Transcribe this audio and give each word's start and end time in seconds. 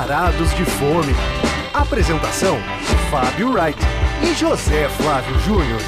Varados 0.00 0.54
de 0.54 0.64
Fome. 0.64 1.12
Apresentação: 1.74 2.56
Fábio 3.10 3.52
Wright 3.52 3.78
e 4.22 4.34
José 4.34 4.88
Flávio 4.88 5.38
Júnior. 5.40 5.80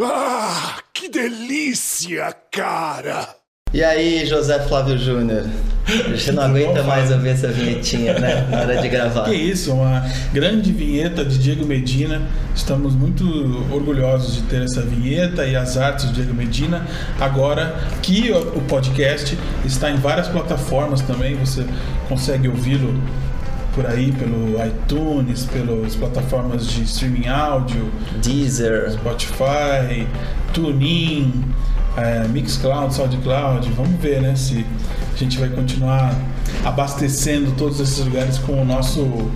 Ah, 0.00 0.78
que 0.94 1.10
delícia, 1.10 2.32
cara! 2.50 3.36
E 3.74 3.82
aí, 3.82 4.24
José 4.24 4.60
Flávio 4.60 4.96
Júnior? 4.96 5.44
Você 6.10 6.30
não 6.30 6.44
aguenta 6.44 6.84
mais 6.84 7.10
ouvir 7.10 7.30
essa 7.30 7.48
vinhetinha, 7.48 8.16
né? 8.16 8.46
Na 8.48 8.60
hora 8.60 8.76
de 8.80 8.88
gravar. 8.88 9.24
Que 9.24 9.34
isso, 9.34 9.72
uma 9.72 10.08
grande 10.32 10.72
vinheta 10.72 11.24
de 11.24 11.36
Diego 11.36 11.66
Medina. 11.66 12.22
Estamos 12.54 12.94
muito 12.94 13.24
orgulhosos 13.72 14.36
de 14.36 14.42
ter 14.42 14.62
essa 14.62 14.82
vinheta 14.82 15.44
e 15.44 15.56
as 15.56 15.76
artes 15.76 16.06
de 16.06 16.14
Diego 16.14 16.32
Medina. 16.32 16.86
Agora 17.18 17.74
que 18.02 18.30
o 18.30 18.60
podcast 18.62 19.36
está 19.64 19.90
em 19.90 19.96
várias 19.96 20.28
plataformas 20.28 21.00
também, 21.00 21.34
você 21.34 21.66
consegue 22.08 22.46
ouvi-lo 22.46 22.94
por 23.74 23.84
aí 23.84 24.12
pelo 24.12 24.64
iTunes, 24.64 25.44
pelas 25.44 25.96
plataformas 25.96 26.68
de 26.68 26.84
streaming 26.84 27.26
áudio, 27.26 27.92
Deezer, 28.22 28.92
Spotify, 28.92 30.06
TuneIn 30.54 31.44
é, 31.96 32.26
Mixcloud, 32.28 32.94
SoundCloud, 32.94 33.70
vamos 33.72 34.00
ver 34.00 34.20
né, 34.20 34.36
se 34.36 34.64
a 35.14 35.16
gente 35.16 35.38
vai 35.38 35.48
continuar 35.48 36.14
abastecendo 36.64 37.52
todos 37.52 37.80
esses 37.80 38.04
lugares 38.04 38.38
com 38.38 38.60
o 38.60 38.64
nosso, 38.64 39.30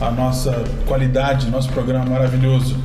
a 0.00 0.10
nossa 0.10 0.64
qualidade, 0.86 1.50
nosso 1.50 1.70
programa 1.70 2.04
maravilhoso. 2.06 2.76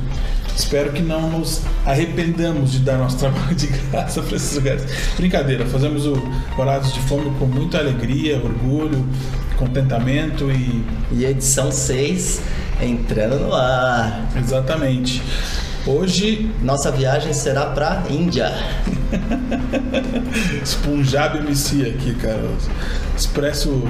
Espero 0.56 0.92
que 0.92 1.00
não 1.00 1.30
nos 1.30 1.62
arrependamos 1.86 2.72
de 2.72 2.80
dar 2.80 2.98
nosso 2.98 3.16
trabalho 3.18 3.54
de 3.54 3.66
graça 3.66 4.22
para 4.22 4.36
esses 4.36 4.54
lugares. 4.54 4.84
Brincadeira, 5.16 5.64
fazemos 5.66 6.06
o 6.06 6.22
Horários 6.58 6.92
de 6.92 7.00
Fome 7.00 7.30
com 7.38 7.46
muita 7.46 7.78
alegria, 7.78 8.36
orgulho, 8.36 9.06
contentamento 9.56 10.50
e. 10.50 10.84
E 11.12 11.24
edição 11.24 11.72
6 11.72 12.40
entrando 12.80 13.38
no 13.40 13.54
ar. 13.54 14.28
Exatamente. 14.36 15.22
Hoje 15.90 16.48
nossa 16.62 16.92
viagem 16.92 17.32
será 17.32 17.66
para 17.66 18.04
Índia. 18.08 18.52
Punjab 20.84 21.38
MC 21.38 21.82
aqui, 21.82 22.14
cara. 22.14 22.48
Expresso 23.16 23.82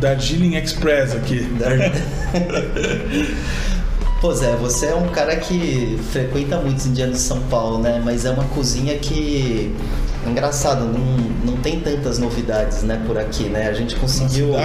Darjeeling 0.00 0.56
Express 0.56 1.14
aqui. 1.14 1.44
Dar... 1.56 1.78
Pô, 4.20 4.34
Zé, 4.34 4.56
você 4.56 4.86
é 4.86 4.96
um 4.96 5.06
cara 5.10 5.36
que 5.36 5.96
frequenta 6.10 6.56
muitos 6.56 6.86
indianos 6.86 7.18
de 7.18 7.22
São 7.22 7.40
Paulo, 7.42 7.78
né? 7.78 8.02
Mas 8.04 8.24
é 8.24 8.30
uma 8.30 8.44
cozinha 8.46 8.98
que. 8.98 9.72
Engraçado, 10.26 10.86
não, 10.86 11.16
não 11.44 11.56
tem 11.58 11.78
tantas 11.78 12.18
novidades, 12.18 12.82
né, 12.82 13.00
por 13.06 13.16
aqui, 13.16 13.44
né? 13.44 13.68
A 13.68 13.74
gente 13.74 13.94
conseguiu. 13.94 14.56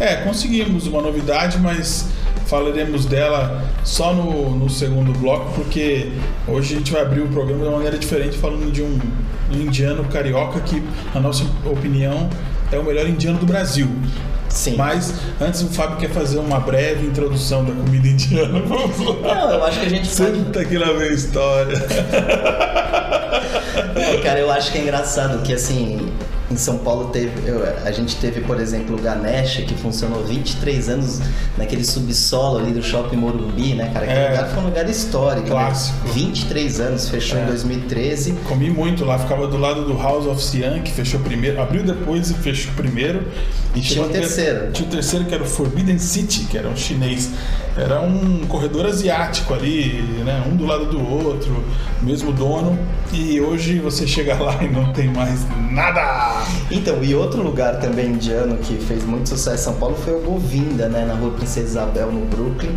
É, 0.00 0.16
conseguimos 0.16 0.86
uma 0.86 1.02
novidade, 1.02 1.58
mas 1.58 2.06
falaremos 2.46 3.04
dela 3.04 3.62
só 3.84 4.14
no, 4.14 4.56
no 4.56 4.70
segundo 4.70 5.12
bloco, 5.12 5.52
porque 5.54 6.10
hoje 6.48 6.74
a 6.74 6.78
gente 6.78 6.90
vai 6.90 7.02
abrir 7.02 7.20
o 7.20 7.28
programa 7.28 7.62
de 7.62 7.68
uma 7.68 7.76
maneira 7.76 7.98
diferente, 7.98 8.38
falando 8.38 8.72
de 8.72 8.82
um, 8.82 8.98
um 9.52 9.60
indiano 9.60 10.02
carioca 10.04 10.58
que, 10.60 10.82
na 11.14 11.20
nossa 11.20 11.44
opinião, 11.66 12.30
é 12.72 12.78
o 12.78 12.84
melhor 12.84 13.06
indiano 13.06 13.38
do 13.38 13.44
Brasil. 13.44 13.88
Sim. 14.48 14.76
Mas 14.76 15.14
antes 15.40 15.60
o 15.62 15.68
Fábio 15.68 15.98
quer 15.98 16.10
fazer 16.10 16.38
uma 16.38 16.58
breve 16.58 17.06
introdução 17.06 17.62
da 17.64 17.72
comida 17.72 18.08
indiana. 18.08 18.60
Vamos 18.66 18.98
lá. 19.20 19.34
Não, 19.34 19.50
eu 19.52 19.64
acho 19.64 19.80
que 19.80 19.86
a 19.86 19.88
gente 19.90 20.08
Senta 20.08 20.44
pode... 20.44 20.58
aqui 20.58 20.78
lá 20.78 20.92
ver 20.92 21.10
a 21.10 21.14
história. 21.14 21.78
Não, 23.94 24.22
cara, 24.22 24.40
eu 24.40 24.50
acho 24.50 24.72
que 24.72 24.78
é 24.78 24.80
engraçado 24.80 25.42
que 25.42 25.52
assim, 25.52 26.10
em 26.50 26.56
São 26.56 26.78
Paulo 26.78 27.10
teve, 27.10 27.48
eu, 27.48 27.62
a 27.84 27.92
gente 27.92 28.16
teve, 28.16 28.40
por 28.40 28.60
exemplo, 28.60 28.96
o 28.96 29.00
Ganesha, 29.00 29.62
que 29.62 29.74
funcionou 29.74 30.24
23 30.24 30.88
anos 30.88 31.20
naquele 31.56 31.84
subsolo 31.84 32.58
ali 32.58 32.72
do 32.72 32.82
Shopping 32.82 33.16
Morumbi, 33.16 33.74
né, 33.74 33.90
cara? 33.92 34.04
Aquele 34.04 34.18
é, 34.18 34.30
lugar 34.30 34.48
foi 34.48 34.62
um 34.62 34.66
lugar 34.66 34.90
histórico. 34.90 35.46
Né? 35.46 35.50
Clássico. 35.50 36.08
Né? 36.08 36.12
23 36.14 36.80
anos, 36.80 37.08
fechou 37.08 37.38
é. 37.38 37.42
em 37.42 37.46
2013. 37.46 38.32
Comi 38.48 38.68
muito 38.68 39.04
lá, 39.04 39.18
ficava 39.18 39.46
do 39.46 39.56
lado 39.56 39.84
do 39.84 39.96
House 39.96 40.26
of 40.26 40.42
Siam, 40.42 40.80
que 40.82 40.90
fechou 40.90 41.20
primeiro, 41.20 41.60
abriu 41.60 41.84
depois 41.84 42.30
e 42.30 42.34
fechou 42.34 42.72
primeiro. 42.74 43.28
E 43.74 43.80
tinha 43.80 44.04
o 44.04 44.08
terceiro. 44.08 44.72
Tinha 44.72 44.88
o 44.88 44.90
terceiro 44.90 45.24
que 45.26 45.34
era 45.34 45.44
o 45.44 45.46
Forbidden 45.46 45.98
City, 45.98 46.44
que 46.44 46.58
era 46.58 46.68
um 46.68 46.76
chinês. 46.76 47.30
Era 47.76 48.00
um 48.00 48.44
corredor 48.48 48.86
asiático 48.86 49.54
ali, 49.54 50.02
né? 50.24 50.42
Um 50.50 50.56
do 50.56 50.66
lado 50.66 50.86
do 50.86 51.00
outro, 51.08 51.64
mesmo 52.02 52.32
dono. 52.32 52.76
E 53.12 53.40
hoje 53.40 53.78
você 53.78 54.06
chega 54.06 54.34
lá 54.34 54.62
e 54.62 54.68
não 54.68 54.92
tem 54.92 55.08
mais 55.08 55.46
nada. 55.70 56.39
Então, 56.70 57.02
e 57.02 57.14
outro 57.14 57.42
lugar 57.42 57.80
também 57.80 58.10
indiano 58.10 58.56
que 58.58 58.76
fez 58.76 59.04
muito 59.04 59.28
sucesso 59.28 59.62
em 59.62 59.64
São 59.64 59.74
Paulo 59.74 59.96
foi 59.96 60.14
o 60.14 60.20
Govinda, 60.20 60.88
né? 60.88 61.04
Na 61.04 61.14
rua 61.14 61.32
Princesa 61.32 61.68
Isabel, 61.68 62.10
no 62.12 62.26
Brooklyn. 62.26 62.76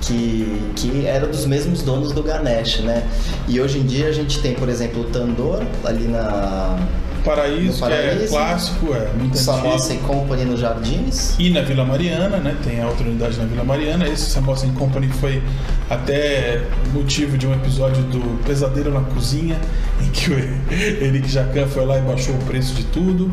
Que, 0.00 0.72
que 0.76 1.06
era 1.06 1.26
dos 1.26 1.44
mesmos 1.44 1.82
donos 1.82 2.12
do 2.12 2.22
Ganesh, 2.22 2.80
né? 2.80 3.06
E 3.46 3.60
hoje 3.60 3.78
em 3.78 3.84
dia 3.84 4.08
a 4.08 4.12
gente 4.12 4.40
tem, 4.40 4.54
por 4.54 4.68
exemplo, 4.68 5.02
o 5.02 5.04
Tandoor 5.04 5.62
ali 5.84 6.08
na 6.08 6.78
Paraíso, 7.24 7.80
Paraíso, 7.80 8.18
que 8.18 8.24
é 8.24 8.28
clássico, 8.28 8.94
é 8.94 9.12
muito 9.16 9.38
Samosa 9.38 9.92
antigo. 9.92 10.08
Company 10.08 10.44
nos 10.44 10.60
Jardins. 10.60 11.34
E 11.38 11.50
na 11.50 11.62
Vila 11.62 11.84
Mariana, 11.84 12.38
né? 12.38 12.56
Tem 12.62 12.80
a 12.80 12.86
outra 12.86 13.06
unidade 13.06 13.38
na 13.38 13.44
Vila 13.44 13.64
Mariana. 13.64 14.08
Esse 14.08 14.30
Samosa 14.30 14.66
Company 14.78 15.08
foi 15.08 15.42
até 15.88 16.62
motivo 16.92 17.36
de 17.36 17.46
um 17.46 17.54
episódio 17.54 18.02
do 18.04 18.42
Pesadelo 18.44 18.92
na 18.92 19.00
Cozinha, 19.00 19.58
em 20.00 20.10
que 20.10 20.30
o 20.30 20.38
Eric 20.38 21.28
Jacan 21.28 21.66
foi 21.66 21.84
lá 21.84 21.98
e 21.98 22.02
baixou 22.02 22.34
o 22.34 22.38
preço 22.44 22.74
de 22.74 22.84
tudo. 22.84 23.32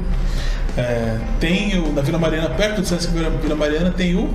É, 0.77 1.17
tem 1.39 1.79
o, 1.79 1.91
na 1.91 2.01
Vila 2.01 2.19
Mariana, 2.19 2.49
perto 2.49 2.81
do 2.81 2.87
Sesc 2.87 3.11
Vila 3.11 3.55
Mariana, 3.55 3.91
tem 3.91 4.15
o 4.15 4.29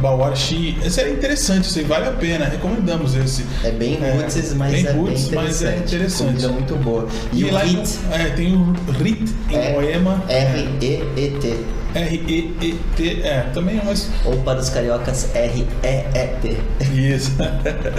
Bawarshi. 0.00 0.78
Esse 0.84 1.00
é 1.00 1.10
interessante, 1.10 1.64
isso 1.64 1.78
aí 1.78 1.84
vale 1.84 2.08
a 2.08 2.12
pena, 2.12 2.46
recomendamos 2.46 3.14
esse. 3.14 3.44
É 3.64 3.70
bem 3.70 3.94
roots, 3.94 4.52
é, 4.52 4.54
mas, 4.54 4.72
bem 4.72 4.86
é 4.86 4.92
roots, 4.92 5.28
bem 5.28 5.34
mas 5.34 5.62
é 5.62 5.76
interessante. 5.78 6.28
Comida 6.28 6.48
muito 6.48 6.76
boa. 6.76 7.08
E, 7.32 7.40
e 7.40 7.44
o 7.44 7.56
RIT? 7.56 7.98
É, 8.12 8.24
tem 8.30 8.54
o 8.54 8.72
RIT 8.92 9.34
em 9.50 9.56
é, 9.56 9.72
Moema. 9.72 10.22
R-E-E-T. 10.28 11.56
R-E-E-T, 11.94 13.22
é, 13.22 13.40
também 13.54 13.78
é 13.78 13.84
mais. 13.84 14.10
Ou 14.24 14.36
para 14.38 14.58
os 14.58 14.68
cariocas, 14.68 15.34
R-E-E-T. 15.34 16.56
Isso. 16.94 17.32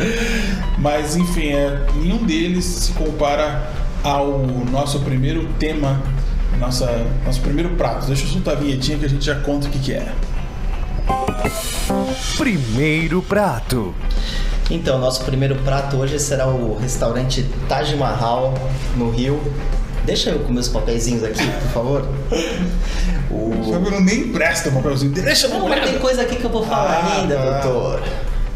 mas 0.77 1.15
enfim, 1.15 1.49
é, 1.49 1.85
nenhum 1.95 2.23
deles 2.23 2.65
se 2.65 2.91
compara 2.93 3.71
ao 4.03 4.45
nosso 4.71 4.99
primeiro 4.99 5.47
tema, 5.59 6.01
nossa, 6.59 7.05
nosso 7.25 7.41
primeiro 7.41 7.69
prato. 7.71 8.05
Deixa 8.05 8.23
eu 8.23 8.27
soltar 8.27 8.55
a 8.55 8.59
vinhetinha 8.59 8.97
que 8.97 9.05
a 9.05 9.09
gente 9.09 9.25
já 9.25 9.35
conta 9.35 9.67
o 9.67 9.71
que, 9.71 9.79
que 9.79 9.93
é. 9.93 10.11
Primeiro 12.37 13.21
prato. 13.21 13.95
Então, 14.69 14.99
nosso 14.99 15.23
primeiro 15.23 15.55
prato 15.57 15.97
hoje 15.97 16.19
será 16.19 16.47
o 16.47 16.77
restaurante 16.77 17.45
Taj 17.69 17.95
Mahal, 17.95 18.53
no 18.95 19.09
Rio. 19.09 19.41
Deixa 20.05 20.29
eu 20.31 20.39
com 20.39 20.51
meus 20.51 20.67
papeizinhos 20.67 21.23
aqui, 21.23 21.45
por 21.45 21.71
favor. 21.71 22.07
O... 23.29 23.51
Eu 23.73 24.01
nem 24.01 24.21
empresta 24.21 24.69
o 24.69 24.71
papelzinho. 24.71 25.11
Deixa 25.11 25.47
eu 25.47 25.59
Não, 25.59 25.67
mas 25.67 25.83
tem 25.83 25.99
coisa 25.99 26.21
aqui 26.21 26.37
que 26.37 26.45
eu 26.45 26.49
vou 26.49 26.65
falar 26.65 27.03
ah, 27.03 27.21
ainda, 27.21 27.35
tá. 27.35 27.59
doutor. 27.59 28.03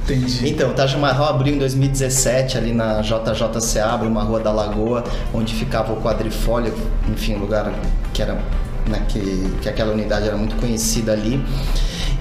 Entendi. 0.04 0.50
Então, 0.50 0.72
o 0.72 0.74
Taj 0.74 0.96
Mahal 0.98 1.28
abriu 1.28 1.54
em 1.54 1.58
2017 1.58 2.58
ali 2.58 2.74
na 2.74 3.02
JJ 3.02 3.60
Seabra, 3.60 4.08
uma 4.08 4.24
rua 4.24 4.40
da 4.40 4.52
Lagoa, 4.52 5.04
onde 5.34 5.54
ficava 5.54 5.92
o 5.92 6.02
quadrifólio, 6.02 6.74
enfim, 7.10 7.36
um 7.36 7.40
lugar 7.40 7.70
que 8.14 8.22
era 8.22 8.42
né, 8.88 9.06
que, 9.08 9.58
que 9.62 9.70
aquela 9.70 9.94
unidade 9.94 10.28
era 10.28 10.38
muito 10.38 10.56
conhecida 10.56 11.12
ali. 11.12 11.44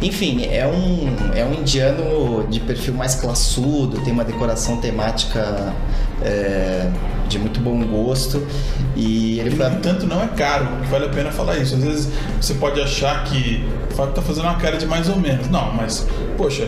Enfim, 0.03 0.47
é 0.47 0.67
um, 0.67 1.15
é 1.35 1.45
um 1.45 1.53
indiano 1.53 2.47
de 2.49 2.59
perfil 2.61 2.95
mais 2.95 3.15
classudo, 3.17 4.01
tem 4.01 4.13
uma 4.13 4.25
decoração 4.25 4.79
temática 4.79 5.75
é, 6.23 6.89
de 7.29 7.39
muito 7.39 7.61
bom 7.61 7.79
gosto. 7.85 8.47
E 8.97 9.39
ele 9.41 9.51
foi. 9.51 9.71
tanto 9.83 10.07
não 10.07 10.23
é 10.23 10.29
caro, 10.29 10.67
vale 10.91 11.07
a 11.07 11.09
pena 11.09 11.31
falar 11.31 11.59
isso. 11.59 11.75
Às 11.75 11.85
vezes 11.85 12.13
você 12.41 12.55
pode 12.55 12.81
achar 12.81 13.25
que 13.25 13.65
o 13.91 13.95
Fábio 13.95 14.15
tá 14.15 14.23
fazendo 14.23 14.45
uma 14.45 14.57
cara 14.57 14.79
de 14.79 14.87
mais 14.87 15.09
ou 15.09 15.17
menos. 15.17 15.49
Não, 15.49 15.73
mas, 15.75 16.07
poxa, 16.37 16.67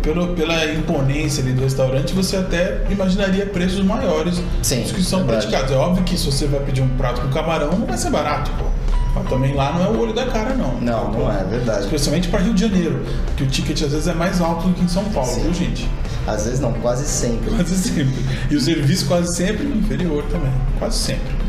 pelo, 0.00 0.28
pela 0.34 0.64
imponência 0.66 1.42
ali 1.42 1.52
do 1.52 1.62
restaurante, 1.62 2.12
você 2.12 2.36
até 2.36 2.82
imaginaria 2.88 3.46
preços 3.46 3.84
maiores 3.84 4.40
Sim, 4.62 4.82
dos 4.82 4.92
que 4.92 5.02
são 5.02 5.20
verdade. 5.24 5.46
praticados. 5.46 5.72
É 5.74 5.76
óbvio 5.76 6.04
que 6.04 6.16
se 6.16 6.26
você 6.26 6.46
vai 6.46 6.60
pedir 6.60 6.82
um 6.82 6.88
prato 6.90 7.20
com 7.20 7.28
camarão, 7.28 7.72
não 7.72 7.86
vai 7.86 7.98
ser 7.98 8.10
barato, 8.10 8.50
pô. 8.58 8.69
Mas 9.14 9.28
também 9.28 9.54
lá 9.54 9.72
não 9.72 9.84
é 9.84 9.88
o 9.88 10.00
olho 10.00 10.12
da 10.12 10.26
cara, 10.26 10.54
não. 10.54 10.80
Não, 10.80 11.10
não 11.10 11.32
é, 11.32 11.42
verdade. 11.44 11.84
Especialmente 11.84 12.28
para 12.28 12.40
Rio 12.40 12.54
de 12.54 12.60
Janeiro, 12.60 13.04
que 13.36 13.42
o 13.42 13.46
ticket 13.46 13.82
às 13.82 13.92
vezes 13.92 14.06
é 14.06 14.14
mais 14.14 14.40
alto 14.40 14.68
do 14.68 14.74
que 14.74 14.84
em 14.84 14.88
São 14.88 15.04
Paulo, 15.06 15.30
Sim. 15.30 15.42
viu, 15.42 15.54
gente? 15.54 15.88
Às 16.26 16.44
vezes 16.44 16.60
não, 16.60 16.72
quase 16.74 17.06
sempre. 17.06 17.50
Quase 17.50 17.76
sempre. 17.76 18.14
E 18.50 18.56
o 18.56 18.60
serviço 18.60 19.06
quase 19.06 19.34
sempre 19.34 19.66
inferior 19.66 20.24
também. 20.30 20.52
Quase 20.78 20.96
sempre. 20.96 21.39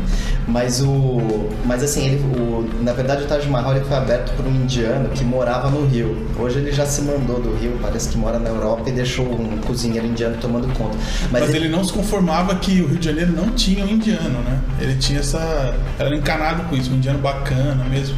Mas 0.46 0.80
o. 0.80 1.48
Mas 1.64 1.82
assim, 1.82 2.06
ele, 2.06 2.22
o, 2.36 2.68
na 2.82 2.92
verdade 2.92 3.24
o 3.24 3.26
Taj 3.26 3.48
Mahal 3.48 3.76
ele 3.76 3.84
foi 3.84 3.96
aberto 3.96 4.34
por 4.36 4.46
um 4.46 4.50
indiano 4.50 5.08
que 5.10 5.24
morava 5.24 5.70
no 5.70 5.86
Rio. 5.86 6.26
Hoje 6.38 6.58
ele 6.58 6.72
já 6.72 6.84
se 6.84 7.02
mandou 7.02 7.40
do 7.40 7.54
Rio, 7.56 7.78
parece 7.80 8.08
que 8.08 8.18
mora 8.18 8.38
na 8.38 8.50
Europa 8.50 8.88
e 8.88 8.92
deixou 8.92 9.26
um 9.26 9.58
cozinheiro 9.58 10.06
indiano 10.06 10.36
tomando 10.40 10.66
conta. 10.76 10.96
Mas, 11.30 11.42
Mas 11.42 11.50
ele... 11.50 11.66
ele... 11.66 11.68
não 11.68 11.84
se 11.84 11.92
conformava 11.92 12.54
que 12.56 12.80
o 12.80 12.88
Rio 12.88 12.98
de 12.98 13.06
Janeiro 13.06 13.32
não 13.32 13.50
tinha 13.50 13.84
um 13.84 13.88
indiano, 13.88 14.40
né? 14.40 14.60
Ele 14.80 14.96
tinha 14.96 15.20
essa. 15.20 15.74
Era 15.98 16.14
encanado 16.14 16.64
com 16.64 16.76
isso, 16.76 16.90
um 16.90 16.96
indiano 16.96 17.18
bacana 17.18 17.84
mesmo. 17.84 18.16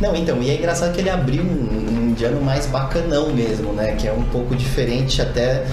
Não, 0.00 0.14
então, 0.14 0.42
e 0.42 0.50
é 0.50 0.56
engraçado 0.56 0.92
que 0.92 1.00
ele 1.00 1.08
abriu 1.08 1.42
um, 1.42 1.46
um 1.46 2.10
indiano 2.10 2.40
mais 2.42 2.66
bacanão 2.66 3.32
mesmo, 3.32 3.72
né? 3.72 3.92
Que 3.92 4.06
é 4.06 4.12
um 4.12 4.24
pouco 4.24 4.54
diferente 4.54 5.22
até 5.22 5.64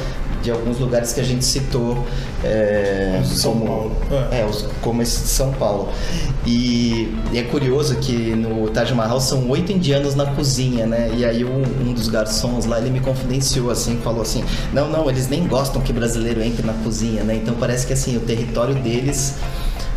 de 0.44 0.52
alguns 0.52 0.78
lugares 0.78 1.14
que 1.14 1.22
a 1.22 1.24
gente 1.24 1.44
citou. 1.46 2.06
É, 2.44 3.22
São 3.26 3.54
como, 3.54 3.66
Paulo. 3.66 3.98
É, 4.32 4.40
É. 4.42 4.50
como 4.82 5.02
esse 5.02 5.22
de 5.22 5.30
São 5.30 5.54
Paulo. 5.54 5.90
E, 6.46 7.16
e 7.32 7.38
é 7.38 7.44
curioso 7.44 7.96
que 7.96 8.36
no 8.36 8.70
Taj 8.70 8.94
Mahal 8.94 9.22
são 9.22 9.50
oito 9.50 9.72
indianos 9.72 10.14
na 10.14 10.26
cozinha, 10.26 10.86
né? 10.86 11.10
E 11.16 11.24
aí 11.26 11.46
um, 11.46 11.62
um 11.62 11.94
dos 11.94 12.10
garçons 12.10 12.66
lá, 12.66 12.80
ele 12.80 12.90
me 12.90 13.00
confidenciou 13.00 13.72
assim, 13.72 13.98
falou 14.04 14.22
assim, 14.22 14.44
não, 14.74 14.90
não, 14.90 15.10
eles 15.10 15.30
nem 15.30 15.48
gostam 15.48 15.82
que 15.82 15.94
brasileiro 15.94 16.44
entre 16.44 16.66
na 16.68 16.74
cozinha, 16.74 17.24
né? 17.24 17.36
Então 17.36 17.56
parece 17.56 17.88
que 17.88 17.94
assim, 17.94 18.18
o 18.18 18.22
território 18.22 18.76
deles... 18.76 19.36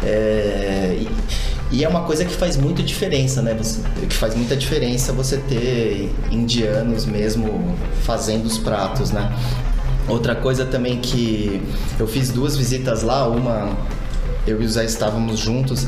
É, 0.05 0.95
e, 1.01 1.09
e 1.73 1.85
é 1.85 1.89
uma 1.89 2.03
coisa 2.03 2.25
que 2.25 2.33
faz 2.33 2.57
muito 2.57 2.83
diferença, 2.83 3.43
né? 3.43 3.55
Você, 3.55 3.81
que 4.09 4.15
faz 4.15 4.35
muita 4.37 4.55
diferença 4.55 5.13
você 5.13 5.39
ter 5.39 6.13
indianos 6.31 7.05
mesmo 7.07 7.75
fazendo 8.03 8.45
os 8.45 8.59
pratos, 8.59 9.11
né? 9.11 9.33
Outra 10.09 10.35
coisa 10.35 10.65
também 10.65 10.99
que 11.01 11.61
eu 11.99 12.07
fiz 12.07 12.31
duas 12.31 12.57
visitas 12.57 13.03
lá, 13.03 13.27
uma 13.29 13.77
eu 14.47 14.63
e 14.63 14.65
o 14.65 14.69
Zé 14.69 14.85
estávamos 14.85 15.41
juntos 15.41 15.85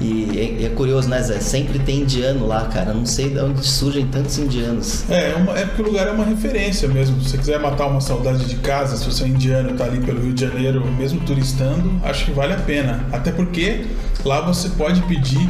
e 0.00 0.56
é, 0.62 0.64
é 0.64 0.68
curioso, 0.70 1.10
né, 1.10 1.20
Zé? 1.22 1.38
Sempre 1.40 1.78
tem 1.78 2.00
indiano 2.00 2.46
lá, 2.46 2.64
cara. 2.64 2.94
Não 2.94 3.04
sei 3.04 3.28
de 3.28 3.38
onde 3.38 3.62
surgem 3.66 4.06
tantos 4.06 4.38
indianos. 4.38 5.04
É, 5.10 5.32
é, 5.32 5.34
uma- 5.34 5.58
é 5.58 5.66
porque 5.66 5.82
o 5.82 5.84
lugar 5.84 6.06
é 6.06 6.10
uma 6.12 6.24
referência 6.24 6.88
mesmo. 6.88 7.20
Se 7.22 7.28
você 7.30 7.36
quiser 7.36 7.60
matar 7.60 7.86
uma 7.86 8.00
saudade 8.00 8.46
de 8.46 8.56
casa, 8.56 8.96
se 8.96 9.04
você 9.04 9.24
é 9.24 9.28
indiano 9.28 9.70
e 9.70 9.74
tá 9.74 9.84
ali 9.84 10.00
pelo 10.00 10.22
Rio 10.22 10.32
de 10.32 10.40
Janeiro, 10.40 10.82
mesmo 10.96 11.20
turistando, 11.20 12.00
acho 12.02 12.24
que 12.24 12.30
vale 12.30 12.54
a 12.54 12.58
pena. 12.58 13.04
Até 13.12 13.30
porque 13.30 13.84
lá 14.24 14.40
você 14.40 14.70
pode 14.70 15.02
pedir 15.02 15.46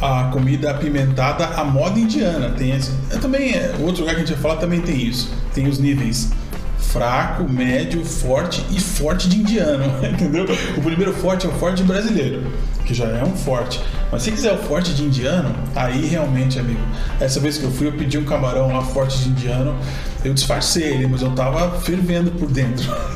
a 0.00 0.30
comida 0.32 0.70
apimentada 0.70 1.44
à 1.44 1.62
moda 1.64 1.98
indiana. 1.98 2.54
Tem 2.56 2.70
esse. 2.70 2.90
é, 3.10 3.18
também 3.18 3.52
é, 3.52 3.74
outro 3.80 4.00
lugar 4.00 4.14
que 4.14 4.22
a 4.22 4.24
gente 4.24 4.32
vai 4.32 4.42
falar 4.42 4.56
também 4.56 4.80
tem 4.80 4.96
isso. 4.96 5.28
Tem 5.52 5.66
os 5.68 5.78
níveis 5.78 6.30
fraco, 6.78 7.48
médio, 7.48 8.04
forte 8.04 8.64
e 8.70 8.80
forte 8.80 9.28
de 9.28 9.38
indiano, 9.38 9.84
entendeu? 10.06 10.46
O 10.76 10.80
primeiro 10.80 11.12
forte 11.12 11.46
é 11.46 11.48
o 11.48 11.52
forte 11.52 11.82
brasileiro, 11.82 12.46
que 12.84 12.94
já 12.94 13.06
é 13.06 13.22
um 13.22 13.36
forte. 13.36 13.80
Mas 14.10 14.22
se 14.22 14.30
quiser 14.30 14.54
o 14.54 14.58
forte 14.58 14.94
de 14.94 15.04
indiano, 15.04 15.54
aí 15.74 16.06
realmente, 16.06 16.58
amigo. 16.58 16.80
Essa 17.20 17.38
vez 17.40 17.58
que 17.58 17.64
eu 17.64 17.70
fui, 17.70 17.88
eu 17.88 17.92
pedi 17.92 18.16
um 18.16 18.24
camarão 18.24 18.72
lá 18.72 18.82
forte 18.82 19.18
de 19.18 19.28
indiano. 19.28 19.76
Eu 20.24 20.32
disfarcei 20.32 20.84
ele, 20.84 21.06
mas 21.06 21.20
eu 21.20 21.30
tava 21.32 21.78
fervendo 21.80 22.30
por 22.32 22.50
dentro. 22.50 22.88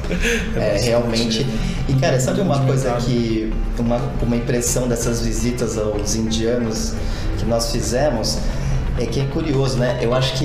É, 0.54 0.78
realmente. 0.78 1.46
E 1.88 1.94
cara, 1.94 2.20
sabe 2.20 2.42
uma 2.42 2.60
coisa 2.66 2.92
que. 2.96 3.50
Uma, 3.78 3.96
uma 4.20 4.36
impressão 4.36 4.86
dessas 4.86 5.22
visitas 5.22 5.78
aos 5.78 6.14
indianos 6.14 6.92
que 7.38 7.46
nós 7.46 7.72
fizemos 7.72 8.38
é 8.98 9.06
que 9.06 9.20
é 9.20 9.24
curioso, 9.24 9.78
né? 9.78 9.98
Eu 10.02 10.14
acho 10.14 10.34
que 10.34 10.44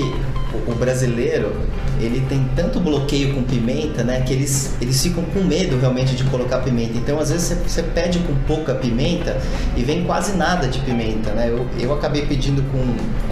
o- 0.54 0.72
o 0.72 0.74
brasileiro 0.74 1.52
ele 2.00 2.24
tem 2.28 2.48
tanto 2.54 2.78
bloqueio 2.80 3.34
com 3.34 3.42
pimenta, 3.42 4.04
né? 4.04 4.20
Que 4.20 4.32
eles, 4.32 4.74
eles 4.80 5.02
ficam 5.02 5.24
com 5.24 5.40
medo 5.42 5.78
realmente 5.78 6.14
de 6.14 6.24
colocar 6.24 6.58
pimenta. 6.58 6.96
Então, 6.96 7.18
às 7.18 7.30
vezes, 7.30 7.48
você, 7.48 7.54
você 7.56 7.82
pede 7.82 8.18
com 8.20 8.34
pouca 8.46 8.74
pimenta 8.74 9.36
e 9.76 9.82
vem 9.82 10.04
quase 10.04 10.36
nada 10.36 10.68
de 10.68 10.78
pimenta, 10.80 11.32
né? 11.32 11.48
Eu, 11.50 11.66
eu 11.78 11.92
acabei 11.92 12.24
pedindo 12.26 12.62
com, 12.70 12.78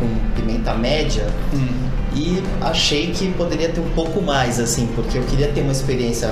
com 0.01 0.09
pimenta 0.41 0.75
média 0.75 1.27
e 2.15 2.43
achei 2.61 3.13
que 3.13 3.31
poderia 3.35 3.69
ter 3.69 3.81
um 3.81 3.91
pouco 3.91 4.21
mais, 4.23 4.59
assim, 4.59 4.89
porque 4.95 5.19
eu 5.19 5.23
queria 5.25 5.49
ter 5.49 5.61
uma 5.61 5.73
experiência 5.73 6.29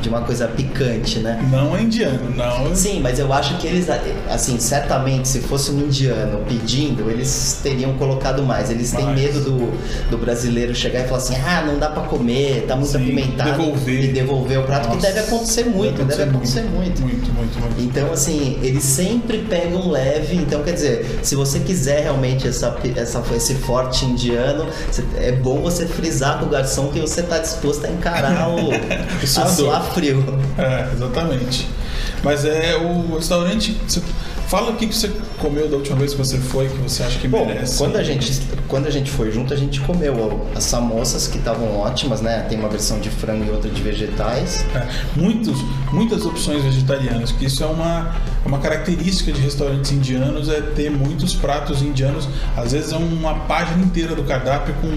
de 0.00 0.08
uma 0.08 0.22
coisa 0.22 0.48
picante, 0.48 1.18
né? 1.18 1.40
Não 1.50 1.76
é 1.76 1.82
indiano, 1.82 2.30
não. 2.34 2.74
Sim, 2.74 3.00
mas 3.00 3.18
eu 3.18 3.32
acho 3.32 3.56
que 3.58 3.66
eles, 3.66 3.86
assim, 4.28 4.58
certamente, 4.58 5.28
se 5.28 5.40
fosse 5.40 5.70
um 5.70 5.80
indiano 5.80 6.44
pedindo, 6.48 7.10
eles 7.10 7.60
teriam 7.62 7.94
colocado 7.94 8.42
mais. 8.42 8.70
Eles 8.70 8.92
têm 8.92 9.04
Mais. 9.04 9.20
medo 9.20 9.40
do, 9.40 10.10
do 10.10 10.18
brasileiro 10.18 10.74
chegar 10.74 11.00
e 11.00 11.04
falar 11.04 11.18
assim: 11.18 11.36
ah, 11.36 11.64
não 11.66 11.78
dá 11.78 11.88
pra 11.88 12.02
comer, 12.04 12.64
tá 12.66 12.76
muito 12.76 12.90
Sim, 12.90 12.98
apimentado. 12.98 13.50
devolver. 13.50 14.04
E 14.04 14.08
devolver 14.08 14.58
o 14.58 14.62
prato, 14.64 14.88
que 14.88 14.94
Nossa, 14.96 15.06
deve 15.06 15.20
acontecer 15.20 15.64
muito, 15.64 16.04
deve 16.04 16.22
acontecer 16.22 16.62
muito. 16.62 17.02
Muito, 17.02 17.32
muito, 17.32 17.60
muito. 17.60 17.80
Então, 17.80 18.12
assim, 18.12 18.58
eles 18.62 18.82
sempre 18.82 19.38
pegam 19.38 19.90
leve. 19.90 20.36
Então, 20.36 20.62
quer 20.62 20.72
dizer, 20.72 21.20
se 21.22 21.34
você 21.34 21.60
quiser 21.60 22.02
realmente 22.02 22.46
essa, 22.48 22.76
essa, 22.96 23.22
esse 23.34 23.54
forte 23.54 24.04
indiano, 24.04 24.66
é 25.16 25.32
bom 25.32 25.60
você 25.60 25.86
frisar 25.86 26.38
com 26.38 26.46
o 26.46 26.48
garçom 26.48 26.88
que 26.88 27.00
você 27.00 27.20
está 27.20 27.38
disposto 27.38 27.84
a 27.86 27.90
encarar 27.90 28.48
o, 28.48 28.70
a 29.22 29.26
suador. 29.26 29.89
Frio. 29.92 30.24
É, 30.58 30.92
exatamente. 30.92 31.68
Mas 32.22 32.44
é 32.44 32.76
o 32.76 33.16
restaurante. 33.16 33.76
Fala 34.46 34.72
o 34.72 34.76
que 34.76 34.88
que 34.88 34.94
você 34.96 35.12
comeu 35.38 35.68
da 35.68 35.76
última 35.76 35.96
vez 35.96 36.12
que 36.12 36.18
você 36.18 36.36
foi, 36.36 36.68
que 36.68 36.76
você 36.78 37.04
acha 37.04 37.20
que 37.20 37.28
Bom, 37.28 37.46
merece. 37.46 37.78
quando 37.78 37.96
a, 37.96 38.02
gente, 38.02 38.42
quando 38.66 38.88
a 38.88 38.90
gente 38.90 39.08
foi 39.08 39.30
junto, 39.30 39.54
a 39.54 39.56
gente 39.56 39.80
comeu 39.80 40.44
as 40.56 40.64
samosas 40.64 41.28
que 41.28 41.38
estavam 41.38 41.78
ótimas, 41.78 42.20
né? 42.20 42.44
Tem 42.48 42.58
uma 42.58 42.68
versão 42.68 42.98
de 42.98 43.08
frango 43.10 43.44
e 43.44 43.50
outra 43.50 43.70
de 43.70 43.80
vegetais. 43.80 44.64
É, 44.74 44.88
muitos, 45.14 45.56
muitas 45.92 46.26
opções 46.26 46.64
vegetarianas, 46.64 47.30
que 47.30 47.44
isso 47.44 47.62
é 47.62 47.66
uma, 47.66 48.12
é 48.44 48.48
uma 48.48 48.58
característica 48.58 49.30
de 49.30 49.40
restaurantes 49.40 49.92
indianos, 49.92 50.48
é 50.48 50.60
ter 50.60 50.90
muitos 50.90 51.32
pratos 51.32 51.80
indianos. 51.80 52.28
Às 52.56 52.72
vezes 52.72 52.92
é 52.92 52.96
uma 52.96 53.34
página 53.46 53.80
inteira 53.84 54.16
do 54.16 54.24
cardápio 54.24 54.74
com 54.80 54.88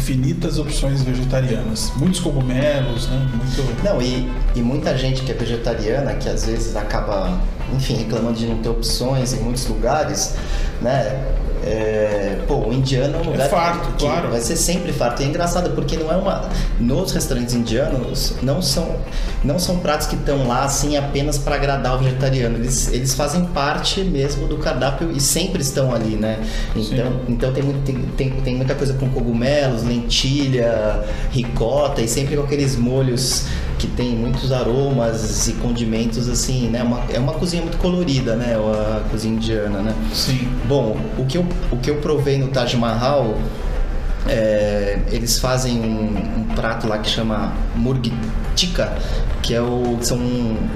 infinitas 0.00 0.58
opções 0.58 1.02
vegetarianas. 1.02 1.92
Muitos 1.96 2.20
cogumelos, 2.20 3.06
né? 3.08 3.28
Muito. 3.34 3.84
Não, 3.84 4.00
e, 4.00 4.30
e 4.56 4.62
muita 4.62 4.96
gente 4.96 5.22
que 5.22 5.30
é 5.30 5.34
vegetariana, 5.34 6.14
que 6.14 6.28
às 6.28 6.46
vezes 6.46 6.74
acaba, 6.74 7.38
enfim, 7.74 7.94
reclamando 7.96 8.38
de 8.38 8.46
não 8.46 8.58
ter 8.58 8.70
opções 8.70 9.34
em 9.34 9.40
muitos 9.40 9.66
lugares, 9.66 10.36
né? 10.80 11.22
É, 11.62 12.38
pô, 12.48 12.68
o 12.68 12.72
indiano 12.72 13.16
é 13.16 13.20
um 13.20 13.30
lugar 13.30 13.48
farto, 13.48 13.92
que 13.92 14.04
claro. 14.04 14.28
vai 14.30 14.40
ser 14.40 14.56
sempre 14.56 14.92
farto. 14.92 15.22
E 15.22 15.26
é 15.26 15.28
engraçado 15.28 15.70
porque 15.74 15.96
não 15.96 16.10
é 16.10 16.16
uma. 16.16 16.48
Nos 16.78 17.12
restaurantes 17.12 17.54
indianos 17.54 18.34
não 18.42 18.62
são, 18.62 18.96
não 19.44 19.58
são 19.58 19.78
pratos 19.78 20.06
que 20.06 20.16
estão 20.16 20.46
lá 20.48 20.64
assim 20.64 20.96
apenas 20.96 21.36
para 21.38 21.56
agradar 21.56 21.96
o 21.96 21.98
vegetariano. 21.98 22.56
Eles, 22.56 22.90
eles 22.92 23.14
fazem 23.14 23.44
parte 23.46 24.00
mesmo 24.02 24.48
do 24.48 24.56
cardápio 24.56 25.10
e 25.12 25.20
sempre 25.20 25.60
estão 25.62 25.94
ali, 25.94 26.16
né? 26.16 26.38
Então, 26.74 27.12
então 27.28 27.52
tem, 27.52 27.62
muito- 27.62 27.82
tem, 27.84 27.96
tem, 28.16 28.30
tem 28.40 28.56
muita 28.56 28.74
coisa 28.74 28.94
com 28.94 29.08
cogumelos, 29.10 29.82
lentilha, 29.82 31.04
ricota 31.30 32.00
e 32.00 32.08
sempre 32.08 32.36
com 32.36 32.42
aqueles 32.44 32.76
molhos 32.76 33.44
que 33.80 33.86
tem 33.86 34.14
muitos 34.14 34.52
aromas 34.52 35.48
e 35.48 35.54
condimentos 35.54 36.28
assim, 36.28 36.68
né? 36.68 36.82
Uma, 36.82 37.02
é 37.10 37.18
uma 37.18 37.32
cozinha 37.32 37.62
muito 37.62 37.78
colorida, 37.78 38.36
né? 38.36 38.54
A 38.54 39.08
cozinha 39.08 39.34
indiana, 39.34 39.80
né? 39.80 39.94
Sim. 40.12 40.46
Bom, 40.68 40.98
o 41.16 41.24
que 41.24 41.38
eu, 41.38 41.46
o 41.72 41.78
que 41.78 41.90
eu 41.90 41.96
provei 41.96 42.36
no 42.36 42.48
Taj 42.48 42.76
Mahal, 42.76 43.38
é, 44.28 44.98
eles 45.10 45.38
fazem 45.38 45.80
um, 45.80 46.40
um 46.40 46.44
prato 46.54 46.86
lá 46.86 46.98
que 46.98 47.08
chama 47.08 47.54
murgi 47.74 48.12
tikka, 48.54 48.98
que 49.40 49.54
é 49.54 49.62
o, 49.62 49.96
são 50.02 50.18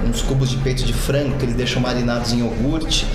uns 0.09 0.23
cubos 0.23 0.49
de 0.49 0.57
peito 0.57 0.83
de 0.83 0.95
frango 0.95 1.37
que 1.37 1.45
eles 1.45 1.55
deixam 1.55 1.83
marinados 1.83 2.33
em 2.33 2.39
iogurte. 2.39 3.07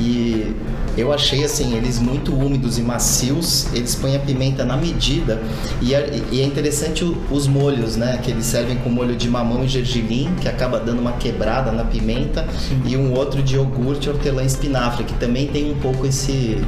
E 0.00 0.54
eu 0.96 1.12
achei 1.12 1.44
assim, 1.44 1.74
eles 1.76 1.98
muito 1.98 2.34
úmidos 2.34 2.78
e 2.78 2.82
macios, 2.82 3.66
eles 3.72 3.94
põem 3.94 4.16
a 4.16 4.18
pimenta 4.18 4.64
na 4.64 4.76
medida. 4.76 5.40
E 5.82 5.94
é, 5.94 6.20
e 6.30 6.40
é 6.40 6.44
interessante 6.44 7.04
o- 7.04 7.16
os 7.30 7.46
molhos, 7.46 7.96
né? 7.96 8.18
Que 8.22 8.30
eles 8.30 8.46
servem 8.46 8.76
com 8.78 8.90
molho 8.90 9.16
de 9.16 9.28
mamão 9.28 9.64
e 9.64 9.68
gergelim, 9.68 10.32
que 10.40 10.48
acaba 10.48 10.78
dando 10.80 11.00
uma 11.00 11.12
quebrada 11.12 11.70
na 11.72 11.84
pimenta, 11.84 12.46
e 12.84 12.96
um 12.96 13.12
outro 13.12 13.42
de 13.42 13.54
iogurte, 13.56 14.08
hortelã 14.08 14.42
e 14.42 14.46
espinafre, 14.46 15.04
que 15.04 15.14
também 15.14 15.46
tem 15.48 15.70
um 15.70 15.76
pouco 15.76 16.06
esse 16.06 16.60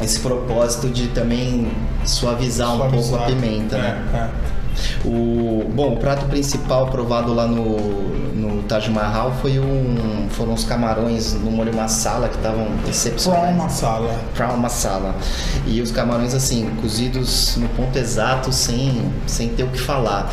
esse 0.00 0.20
propósito 0.20 0.88
de 0.88 1.08
também 1.08 1.66
suavizar, 2.04 2.72
um 2.74 2.78
pouco 2.90 3.16
a 3.16 3.18
pimenta, 3.26 3.76
é, 3.76 3.80
né? 3.80 4.04
é. 4.14 4.57
O, 5.04 5.64
bom, 5.74 5.94
o 5.94 5.96
prato 5.96 6.26
principal 6.26 6.86
provado 6.88 7.32
lá 7.32 7.46
no, 7.46 7.76
no 8.34 8.62
Taj 8.64 8.90
Mahal 8.90 9.32
foi 9.40 9.58
um, 9.58 10.28
foram 10.30 10.54
os 10.54 10.64
camarões 10.64 11.34
no 11.34 11.50
molho 11.50 11.74
masala 11.74 12.28
que 12.28 12.36
estavam 12.36 12.66
excepcionais. 12.88 13.54
Prawn 13.54 13.56
masala. 13.56 14.20
Prawn 14.34 14.56
masala. 14.56 15.14
E 15.66 15.80
os 15.80 15.90
camarões 15.90 16.34
assim, 16.34 16.70
cozidos 16.80 17.56
no 17.56 17.68
ponto 17.70 17.96
exato, 17.98 18.52
sem, 18.52 19.12
sem 19.26 19.48
ter 19.50 19.64
o 19.64 19.68
que 19.68 19.80
falar. 19.80 20.32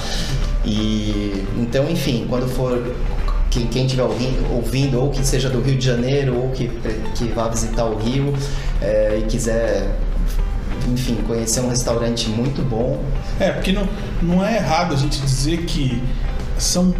E 0.63 1.45
então, 1.57 1.89
enfim, 1.89 2.25
quando 2.27 2.47
for 2.47 2.95
quem, 3.55 3.67
quem 3.67 3.85
estiver 3.85 4.03
ouvindo, 4.03 4.53
ouvindo, 4.53 4.99
ou 4.99 5.09
que 5.09 5.25
seja 5.25 5.49
do 5.49 5.61
Rio 5.61 5.77
de 5.77 5.85
Janeiro, 5.85 6.35
ou 6.35 6.49
que, 6.49 6.67
que 7.15 7.25
vá 7.29 7.47
visitar 7.47 7.85
o 7.85 7.97
Rio 7.97 8.33
é, 8.81 9.19
e 9.21 9.23
quiser, 9.23 9.87
enfim, 10.91 11.15
conhecer 11.27 11.61
um 11.61 11.69
restaurante 11.69 12.29
muito 12.29 12.61
bom, 12.61 13.03
É, 13.39 13.51
porque 13.51 13.71
não, 13.71 13.87
não 14.21 14.45
é 14.45 14.57
errado 14.57 14.93
a 14.93 14.97
gente 14.97 15.19
dizer 15.19 15.65
que 15.65 16.01
são 16.57 16.93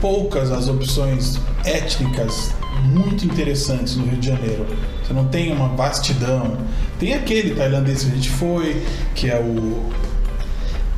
poucas 0.00 0.52
as 0.52 0.68
opções 0.68 1.38
étnicas 1.64 2.52
muito 2.84 3.24
interessantes 3.24 3.96
no 3.96 4.04
Rio 4.04 4.18
de 4.18 4.26
Janeiro. 4.28 4.66
Você 5.02 5.12
não 5.12 5.26
tem 5.26 5.52
uma 5.52 5.68
vastidão. 5.68 6.58
Tem 6.98 7.14
aquele 7.14 7.54
tailandês 7.54 8.04
que 8.04 8.10
a 8.10 8.14
gente 8.14 8.30
foi, 8.30 8.84
que 9.14 9.30
é 9.30 9.38
o. 9.38 9.90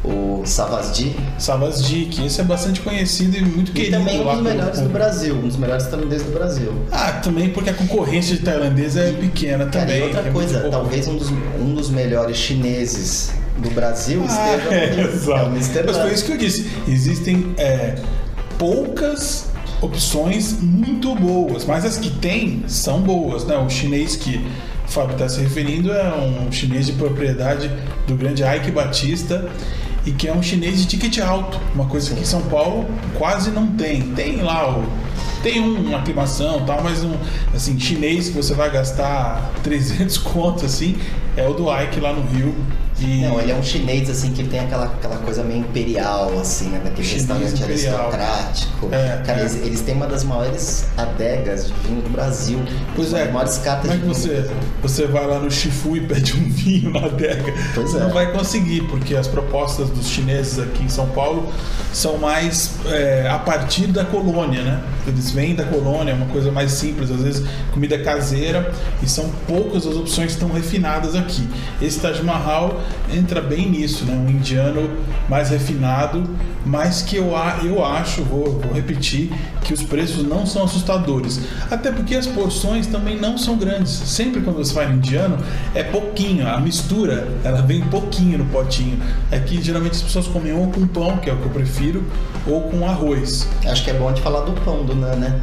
o 0.03 0.43
Savasdi. 0.47 1.15
Savasdi, 1.39 2.07
que 2.07 2.25
esse 2.27 2.41
é 2.41 2.45
bastante 2.45 2.81
conhecido 2.81 3.37
e 3.37 3.43
muito 3.43 3.71
E 3.71 3.75
querido 3.75 3.99
também 3.99 4.21
um 4.21 4.25
dos 4.33 4.43
melhores 4.43 4.81
do. 4.81 4.89
Brasil, 4.89 5.35
um 5.35 5.47
dos 5.49 5.57
melhores 5.57 5.87
tailandeses 5.87 6.27
do 6.27 6.33
Brasil. 6.33 6.73
Ah, 6.91 7.13
também 7.23 7.51
porque 7.51 7.71
a 7.71 7.75
concorrência 7.75 8.37
de 8.37 8.43
tailandesa 8.43 9.01
é 9.03 9.13
pequena 9.13 9.67
Cara, 9.67 9.85
também. 9.87 10.01
e 10.01 10.03
outra 10.05 10.21
é 10.23 10.31
coisa, 10.31 10.69
talvez 10.71 11.07
um 11.07 11.17
dos, 11.17 11.29
um 11.61 11.75
dos 11.75 11.91
melhores 11.91 12.37
chineses 12.37 13.33
do 13.59 13.71
Brasil 13.71 14.25
Ah, 14.27 14.57
esteja 14.57 14.69
é, 14.75 14.91
no. 14.95 15.01
É 15.01 15.05
exato. 15.05 15.47
Mr. 15.51 15.83
Mas 15.87 15.97
foi 15.99 16.13
isso 16.15 16.25
que 16.25 16.33
eu 16.33 16.39
disse. 16.39 16.71
Existem 16.89 17.55
é, 17.59 17.97
poucas 18.59 19.51
opções 19.83 20.59
muito 20.61 21.15
boas, 21.15 21.65
mas 21.65 21.85
as 21.85 21.97
que 21.97 22.11
tem 22.11 22.63
são 22.67 23.01
boas, 23.01 23.45
né? 23.45 23.57
O 23.57 23.69
chinês 23.69 24.17
que 24.17 24.37
o 24.87 24.91
Fábio 24.91 25.13
está 25.13 25.29
se 25.29 25.41
referindo 25.41 25.93
é 25.93 26.13
um 26.15 26.51
chinês 26.53 26.87
de 26.87 26.93
propriedade 26.93 27.71
do 28.07 28.15
grande 28.15 28.43
Ike 28.43 28.71
Batista 28.71 29.49
e 30.05 30.13
que 30.13 30.29
é 30.29 30.33
um 30.33 30.43
chinês 30.43 30.81
de 30.81 30.87
ticket 30.87 31.19
alto, 31.19 31.61
uma 31.75 31.87
coisa 31.87 32.15
que 32.15 32.21
em 32.21 32.25
São 32.25 32.43
Paulo 32.43 32.87
quase 33.19 33.51
não 33.51 33.67
tem. 33.67 34.03
Tem 34.13 34.37
lá 34.37 34.79
o 34.79 34.85
tem 35.43 35.61
um, 35.61 35.89
uma 35.89 35.99
aclimação 35.99 36.65
tal, 36.67 36.83
mas 36.83 37.03
um 37.03 37.17
assim, 37.55 37.79
chinês 37.79 38.29
que 38.29 38.35
você 38.35 38.55
vai 38.55 38.71
gastar 38.71 39.51
300 39.63 40.19
conto 40.19 40.67
assim, 40.67 40.99
é 41.37 41.47
o 41.47 41.55
do 41.55 41.67
Ike 41.75 42.01
lá 42.01 42.13
no 42.13 42.23
Rio. 42.23 42.55
E 43.01 43.23
Não, 43.23 43.41
ele 43.41 43.51
é 43.51 43.55
um 43.55 43.63
chinês 43.63 44.11
assim 44.11 44.33
que 44.33 44.45
tem 44.45 44.61
aquela, 44.61 44.85
aquela 44.85 45.17
coisa 45.17 45.43
meio 45.43 45.61
imperial, 45.61 46.39
assim, 46.39 46.69
né? 46.69 46.81
Daquele 46.85 47.07
Chinês 47.07 47.27
restaurante 47.27 47.63
imperial. 47.63 48.01
aristocrático. 48.07 48.89
É, 48.93 49.23
Cara, 49.25 49.39
é. 49.39 49.43
Eles, 49.43 49.55
eles 49.57 49.81
têm 49.81 49.95
uma 49.95 50.07
das 50.07 50.25
maiores 50.25 50.87
adegas 50.97 51.67
de 51.67 51.73
vinho 51.87 52.03
do 52.03 52.11
Brasil. 52.11 52.61
Pois 52.95 53.13
é. 53.15 53.31
maiores 53.31 53.59
cartas 53.59 53.91
Como 53.91 53.95
é 53.95 53.97
de 53.97 54.03
que 54.03 54.09
você, 54.09 54.51
você 54.83 55.07
vai 55.07 55.27
lá 55.27 55.39
no 55.39 55.51
Shifu 55.51 55.97
e 55.97 56.01
pede 56.01 56.35
um 56.35 56.49
vinho 56.51 56.91
na 56.91 57.07
adega? 57.07 57.53
Pois 57.75 57.91
você 57.91 57.97
é. 57.97 58.01
não 58.01 58.11
vai 58.11 58.31
conseguir, 58.33 58.83
porque 58.83 59.15
as 59.17 59.27
propostas 59.27 59.89
dos 59.91 60.07
chineses 60.07 60.59
aqui 60.59 60.85
em 60.85 60.89
São 60.89 61.07
Paulo 61.09 61.51
são 61.93 62.19
mais 62.19 62.75
é, 62.87 63.29
a 63.29 63.39
partir 63.39 63.87
da 63.87 64.05
colônia, 64.05 64.63
né? 64.63 64.83
Eles 65.07 65.31
vêm 65.31 65.55
da 65.55 65.65
colônia, 65.65 66.13
é 66.13 66.15
uma 66.15 66.27
coisa 66.27 66.53
mais 66.53 66.73
simples, 66.73 67.11
às 67.11 67.23
vezes 67.23 67.47
comida 67.73 67.99
caseira, 67.99 68.73
e 69.03 69.09
são 69.09 69.31
poucas 69.47 69.87
as 69.87 69.97
opções 69.97 70.27
que 70.27 70.33
estão 70.33 70.51
refinadas 70.51 71.15
aqui. 71.15 71.49
Esse 71.81 71.99
Taj 72.01 72.23
Mahal 72.23 72.81
entra 73.13 73.41
bem 73.41 73.69
nisso, 73.69 74.05
né? 74.05 74.15
Um 74.15 74.31
indiano 74.31 74.91
mais 75.29 75.51
refinado, 75.51 76.29
mas 76.65 77.03
que 77.03 77.17
eu, 77.17 77.33
eu 77.65 77.85
acho, 77.85 78.23
vou, 78.23 78.61
vou 78.61 78.73
repetir, 78.73 79.33
que 79.63 79.73
os 79.73 79.83
preços 79.83 80.25
não 80.27 80.47
são 80.47 80.65
assustadores. 80.65 81.41
Até 81.71 81.91
porque 81.91 82.15
as 82.15 82.27
porções 82.27 82.87
também 82.87 83.19
não 83.19 83.39
são 83.39 83.57
grandes. 83.57 83.91
Sempre 83.91 84.41
quando 84.41 84.57
você 84.57 84.75
no 84.87 84.95
indiano, 84.95 85.39
é 85.75 85.83
pouquinho. 85.83 86.49
A 86.49 86.59
mistura, 86.59 87.29
ela 87.45 87.63
vem 87.63 87.81
pouquinho 87.83 88.39
no 88.39 88.47
potinho. 88.47 88.99
Aqui, 89.31 89.63
geralmente, 89.63 89.93
as 89.93 90.03
pessoas 90.03 90.27
comem 90.27 90.53
ou 90.53 90.69
com 90.69 90.87
pão, 90.87 91.17
que 91.19 91.29
é 91.29 91.33
o 91.33 91.37
que 91.37 91.45
eu 91.45 91.51
prefiro, 91.51 92.05
ou 92.47 92.63
com 92.63 92.87
arroz. 92.89 93.49
Acho 93.67 93.85
que 93.85 93.91
é 93.91 93.95
bom 93.95 94.13
de 94.13 94.21
falar 94.21 94.41
do 94.41 94.53
pão 94.63 94.85
do 94.85 94.95
Nan, 94.95 95.17
né? 95.17 95.41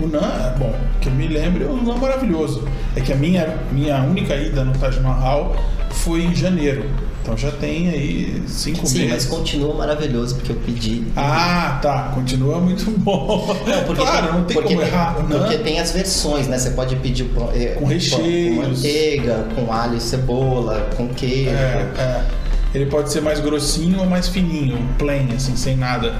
O 0.00 0.06
naan, 0.06 0.52
é 0.54 0.58
bom, 0.58 0.74
que 1.00 1.08
eu 1.08 1.12
me 1.12 1.26
lembro, 1.26 1.64
é 1.64 1.68
um 1.68 1.82
naan 1.82 1.96
maravilhoso. 1.98 2.66
É 2.94 3.00
que 3.00 3.12
a 3.12 3.16
minha, 3.16 3.56
minha 3.72 4.02
única 4.02 4.34
ida 4.36 4.64
no 4.64 4.72
Taj 4.72 5.00
Mahal 5.00 5.56
foi 5.90 6.22
em 6.22 6.34
janeiro. 6.34 6.84
Então 7.22 7.36
já 7.36 7.50
tem 7.50 7.88
aí 7.88 8.42
cinco 8.46 8.86
Sim, 8.86 9.00
mas 9.04 9.10
meses. 9.10 9.26
continua 9.28 9.74
maravilhoso, 9.74 10.36
porque 10.36 10.52
eu 10.52 10.56
pedi. 10.56 11.02
Ah, 11.16 11.78
tá. 11.82 12.12
Continua 12.14 12.60
muito 12.60 12.88
bom. 13.00 13.46
Não, 13.66 13.82
porque 13.84 14.02
claro, 14.02 14.32
não 14.34 14.44
tem 14.44 14.54
porque 14.56 14.74
como 14.74 14.86
errar. 14.86 15.14
Porque 15.14 15.56
Não. 15.56 15.64
tem 15.64 15.80
as 15.80 15.90
versões, 15.90 16.46
né? 16.46 16.56
Você 16.56 16.70
pode 16.70 16.94
pedir 16.96 17.24
pão, 17.24 17.50
eh, 17.52 17.72
Com 17.74 17.80
pão 17.80 17.88
recheios. 17.88 18.56
com 18.56 18.62
manteiga, 18.70 19.46
com 19.56 19.72
alho 19.72 19.96
e 19.96 20.00
cebola, 20.00 20.88
com 20.96 21.08
queijo. 21.08 21.50
É, 21.50 21.90
é. 21.98 22.24
Ele 22.72 22.86
pode 22.86 23.10
ser 23.10 23.22
mais 23.22 23.40
grossinho 23.40 23.98
ou 24.00 24.06
mais 24.06 24.28
fininho, 24.28 24.78
plain, 24.98 25.28
assim, 25.34 25.56
sem 25.56 25.76
nada. 25.76 26.14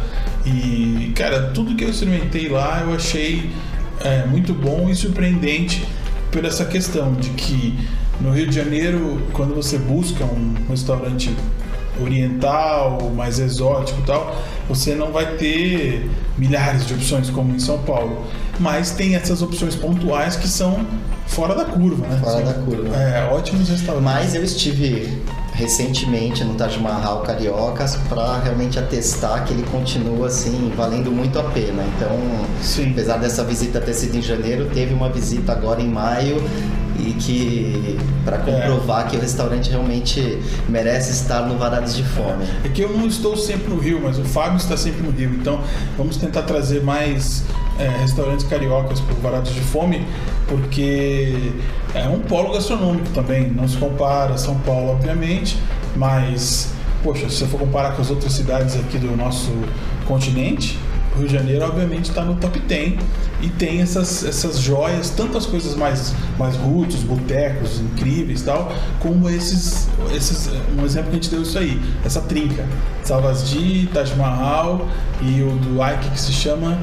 E, 0.46 1.12
cara, 1.16 1.50
tudo 1.50 1.74
que 1.74 1.84
eu 1.84 1.90
experimentei 1.90 2.48
lá 2.48 2.82
eu 2.82 2.94
achei 2.94 3.50
é, 4.00 4.24
muito 4.26 4.54
bom 4.54 4.88
e 4.88 4.94
surpreendente 4.94 5.84
por 6.30 6.44
essa 6.44 6.64
questão 6.64 7.14
de 7.14 7.30
que 7.30 7.76
no 8.20 8.30
Rio 8.30 8.46
de 8.46 8.54
Janeiro, 8.54 9.20
quando 9.32 9.54
você 9.54 9.76
busca 9.76 10.24
um 10.24 10.54
restaurante 10.68 11.34
oriental, 12.00 13.10
mais 13.14 13.38
exótico 13.38 14.00
e 14.00 14.04
tal, 14.04 14.36
você 14.68 14.94
não 14.94 15.12
vai 15.12 15.36
ter 15.36 16.08
milhares 16.36 16.86
de 16.86 16.94
opções 16.94 17.30
como 17.30 17.54
em 17.54 17.58
São 17.58 17.78
Paulo. 17.78 18.24
Mas 18.58 18.90
tem 18.90 19.14
essas 19.14 19.42
opções 19.42 19.74
pontuais 19.74 20.36
que 20.36 20.48
são 20.48 20.86
fora 21.26 21.54
da 21.54 21.64
curva, 21.64 22.06
né? 22.06 22.20
Fora 22.22 22.44
da 22.44 22.54
curva. 22.54 22.96
É, 22.96 23.28
ótimos 23.30 23.68
restaurantes. 23.68 24.04
Mas 24.04 24.34
eu 24.34 24.44
estive 24.44 25.22
recentemente 25.56 26.44
no 26.44 26.54
Taj 26.54 26.78
Mahal 26.78 27.22
Cariocas 27.22 27.96
para 28.08 28.38
realmente 28.40 28.78
atestar 28.78 29.44
que 29.44 29.54
ele 29.54 29.64
continua 29.64 30.26
assim 30.26 30.70
valendo 30.76 31.10
muito 31.10 31.38
a 31.38 31.44
pena. 31.44 31.82
Então, 31.96 32.10
Sim. 32.62 32.90
apesar 32.90 33.16
dessa 33.16 33.42
visita 33.42 33.80
ter 33.80 33.94
sido 33.94 34.16
em 34.16 34.22
janeiro, 34.22 34.68
teve 34.72 34.92
uma 34.92 35.08
visita 35.08 35.52
agora 35.52 35.80
em 35.80 35.88
maio 35.88 36.42
e 36.98 37.12
que 37.14 37.98
para 38.24 38.38
comprovar 38.38 39.08
que 39.08 39.16
o 39.16 39.20
restaurante 39.20 39.70
realmente 39.70 40.38
merece 40.68 41.12
estar 41.12 41.42
no 41.42 41.56
Varados 41.56 41.94
de 41.94 42.04
Fome. 42.04 42.44
É 42.64 42.68
que 42.68 42.82
eu 42.82 42.90
não 42.90 43.06
estou 43.06 43.36
sempre 43.36 43.68
no 43.68 43.78
Rio, 43.78 44.00
mas 44.02 44.18
o 44.18 44.24
Fábio 44.24 44.56
está 44.56 44.76
sempre 44.76 45.02
no 45.02 45.10
Rio. 45.10 45.30
Então 45.30 45.60
vamos 45.96 46.16
tentar 46.16 46.42
trazer 46.42 46.82
mais 46.82 47.44
é, 47.78 47.88
restaurantes 48.00 48.46
cariocas 48.46 49.00
o 49.00 49.20
Varados 49.20 49.54
de 49.54 49.60
Fome, 49.60 50.06
porque 50.48 51.52
é 51.94 52.08
um 52.08 52.20
polo 52.20 52.52
gastronômico 52.52 53.08
também. 53.10 53.48
Não 53.50 53.68
se 53.68 53.76
compara 53.76 54.34
a 54.34 54.38
São 54.38 54.58
Paulo, 54.60 54.92
obviamente, 54.92 55.58
mas, 55.94 56.72
poxa, 57.02 57.28
se 57.28 57.36
você 57.36 57.46
for 57.46 57.60
comparar 57.60 57.94
com 57.94 58.02
as 58.02 58.10
outras 58.10 58.32
cidades 58.32 58.76
aqui 58.76 58.98
do 58.98 59.16
nosso 59.16 59.52
continente, 60.06 60.78
o 61.14 61.20
Rio 61.20 61.28
de 61.28 61.34
Janeiro, 61.34 61.64
obviamente, 61.64 62.10
está 62.10 62.22
no 62.22 62.36
top 62.36 62.58
10 62.58 62.94
e 63.40 63.48
tem 63.48 63.80
essas, 63.80 64.24
essas 64.24 64.58
joias, 64.58 65.10
tantas 65.10 65.46
coisas 65.46 65.74
mais, 65.74 66.14
mais 66.38 66.56
roots, 66.56 67.02
botecos 67.02 67.80
incríveis 67.80 68.42
tal, 68.42 68.70
como 69.00 69.28
esses, 69.28 69.88
esses. 70.14 70.50
Um 70.78 70.84
exemplo 70.84 71.10
que 71.10 71.16
a 71.16 71.20
gente 71.20 71.30
deu 71.30 71.42
isso 71.42 71.58
aí, 71.58 71.80
essa 72.04 72.20
trinca. 72.20 72.66
Savasdi, 73.02 73.88
Taj 73.92 74.14
Mahal 74.16 74.86
e 75.22 75.42
o 75.42 75.52
do 75.56 75.82
Ike 75.82 76.10
que 76.10 76.20
se 76.20 76.32
chama 76.32 76.78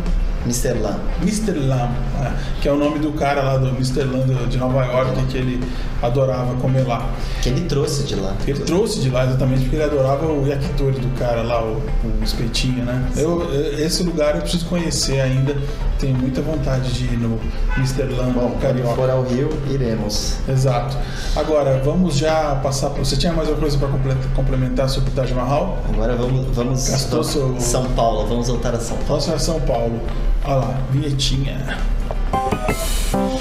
Mr. 0.46 0.74
Lam. 0.80 1.00
Mr. 1.22 1.52
Lam, 1.54 1.90
é, 2.22 2.32
que 2.62 2.68
é 2.68 2.72
o 2.72 2.78
nome 2.78 3.00
do 3.00 3.12
cara 3.14 3.42
lá 3.42 3.58
do 3.58 3.68
Mr. 3.70 4.04
Lam 4.04 4.48
de 4.50 4.58
Nova 4.58 4.84
York 4.86 5.26
que 5.30 5.38
ele 5.38 5.64
adorava 6.02 6.54
comer 6.56 6.86
lá. 6.86 7.10
Que 7.42 7.50
ele 7.50 7.62
trouxe 7.62 8.04
de 8.04 8.16
lá. 8.16 8.34
Ele 8.46 8.60
trouxe 8.60 9.00
de 9.00 9.10
lá 9.10 9.26
exatamente 9.26 9.62
porque 9.62 9.76
ele 9.78 9.84
adorava 9.86 10.26
o 10.26 10.46
yakitori 10.48 11.00
do 11.00 11.18
cara 11.18 11.42
lá, 11.44 11.64
o, 11.64 11.78
o 12.04 12.24
espetinho, 12.24 12.84
né? 12.84 13.06
Eu, 13.16 13.48
esse 13.80 14.04
lugar 14.04 14.36
eu 14.36 14.42
preciso 14.42 14.66
conhecer 14.66 15.22
ainda. 15.22 15.56
Tenho 16.00 16.18
muita 16.18 16.42
vontade 16.42 16.92
de 16.92 17.06
ir 17.06 17.18
no 17.18 17.40
Mr. 17.78 18.04
Lam 18.14 18.34
Bom, 18.34 18.58
Carioca. 18.62 18.96
for 18.96 19.10
ao 19.10 19.24
Rio, 19.24 19.50
iremos. 19.70 20.36
Exato. 20.50 20.98
Agora, 21.36 21.82
vamos 21.84 22.16
já 22.18 22.56
passar 22.62 22.90
para. 22.90 23.04
Você 23.04 23.16
tinha 23.16 23.32
mais 23.32 23.48
alguma 23.48 23.70
coisa 23.70 23.78
para 23.78 24.16
complementar 24.36 24.90
sobre 24.90 25.10
o 25.12 25.14
Taj 25.14 25.34
Mahal? 25.34 25.78
Agora 25.88 26.16
vamos, 26.18 26.46
vamos 26.54 26.90
Gastou 26.90 27.24
seu- 27.24 27.56
São 27.62 27.86
Paulo, 27.92 28.28
vamos 28.28 28.50
voltar 28.50 28.76
a 28.76 28.80
São 28.80 28.98
Paulo. 28.98 29.06
Próximo 29.08 29.36
é 29.36 29.40
São 29.40 29.60
Paulo. 29.62 30.02
Olha 30.46 30.56
lá, 30.56 30.78
vinhetinha. 30.92 31.78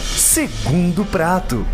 Segundo 0.02 1.04
prato. 1.04 1.66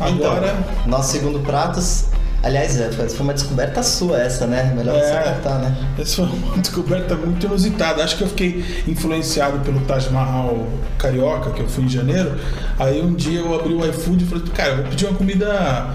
Agora. 0.00 0.56
Então, 0.58 0.86
nosso 0.90 1.12
segundo 1.12 1.40
pratos. 1.40 2.06
Aliás, 2.40 2.80
é, 2.80 2.90
foi 2.92 3.20
uma 3.20 3.34
descoberta 3.34 3.82
sua 3.82 4.20
essa, 4.20 4.46
né? 4.46 4.72
Melhor 4.76 4.94
você 4.94 5.10
É. 5.10 5.32
contar, 5.34 5.58
né? 5.58 5.76
Essa 5.98 6.16
foi 6.16 6.24
uma 6.26 6.56
descoberta 6.58 7.16
muito 7.16 7.46
inusitada. 7.46 8.02
Acho 8.04 8.16
que 8.16 8.22
eu 8.22 8.28
fiquei 8.28 8.84
influenciado 8.86 9.58
pelo 9.60 9.80
Taj 9.80 10.08
Mahal 10.10 10.68
carioca, 10.98 11.50
que 11.50 11.60
eu 11.62 11.68
fui 11.68 11.84
em 11.84 11.88
janeiro. 11.88 12.38
Aí 12.78 13.02
um 13.02 13.12
dia 13.14 13.40
eu 13.40 13.52
abri 13.54 13.74
o 13.74 13.84
iFood 13.88 14.22
e 14.22 14.26
falei, 14.26 14.44
cara, 14.54 14.70
eu 14.70 14.76
vou 14.78 14.86
pedir 14.86 15.06
uma 15.06 15.16
comida 15.18 15.90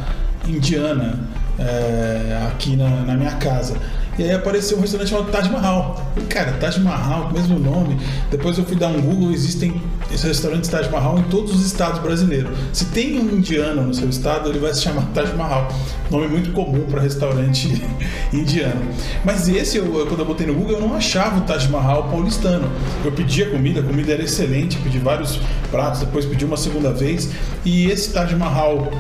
indiana 0.46 1.18
é, 1.58 2.46
aqui 2.52 2.76
na, 2.76 2.90
na 2.90 3.16
minha 3.16 3.32
casa. 3.36 3.78
E 4.18 4.24
aí 4.24 4.32
apareceu 4.32 4.78
um 4.78 4.82
restaurante 4.82 5.10
chamado 5.10 5.32
Taj 5.32 5.50
Mahal. 5.50 6.14
Cara, 6.30 6.52
Taj 6.54 6.80
Mahal, 6.80 7.32
mesmo 7.32 7.58
nome. 7.58 7.98
Depois 8.30 8.58
eu 8.58 8.64
fui 8.64 8.76
dar 8.76 8.90
um 8.90 9.02
Google, 9.02 9.32
existem 9.32 9.82
esses 10.12 10.24
restaurantes 10.24 10.70
Taj 10.70 10.88
Mahal 10.90 11.18
em 11.18 11.24
todos 11.24 11.56
os 11.56 11.66
estados 11.66 12.00
brasileiros. 12.00 12.56
Se 12.72 12.86
tem 12.86 13.20
um 13.20 13.38
indiano 13.38 13.82
no 13.82 13.94
seu 13.94 14.08
estado, 14.08 14.50
ele 14.50 14.60
vai 14.60 14.72
se 14.74 14.84
chamar 14.84 15.08
Taj 15.14 15.36
Mahal. 15.36 15.68
Nome 16.12 16.28
muito 16.28 16.52
comum 16.52 16.86
para 16.86 17.02
restaurante 17.02 17.82
indiano. 18.32 18.82
Mas 19.26 19.50
esse, 19.50 19.78
eu, 19.78 20.06
quando 20.08 20.20
eu 20.20 20.26
botei 20.26 20.46
no 20.46 20.54
Google, 20.54 20.74
eu 20.74 20.82
não 20.82 20.94
achava 20.94 21.40
o 21.40 21.42
Taj 21.42 21.68
Mahal 21.70 22.04
paulistano. 22.10 22.70
Eu 23.04 23.12
pedi 23.12 23.42
a 23.42 23.50
comida, 23.50 23.80
a 23.80 23.84
comida 23.84 24.14
era 24.14 24.22
excelente, 24.22 24.78
pedi 24.78 25.00
vários 25.00 25.40
pratos, 25.72 26.02
depois 26.02 26.24
pedi 26.26 26.46
uma 26.46 26.58
segunda 26.58 26.94
vez. 26.94 27.30
E 27.66 27.90
esse 27.90 28.14
Taj 28.14 28.36
Mahal 28.36 28.92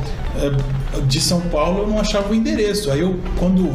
de 1.07 1.21
São 1.21 1.41
Paulo, 1.41 1.83
eu 1.83 1.87
não 1.87 1.99
achava 1.99 2.31
o 2.31 2.35
endereço. 2.35 2.91
Aí 2.91 3.01
eu, 3.01 3.19
quando 3.37 3.65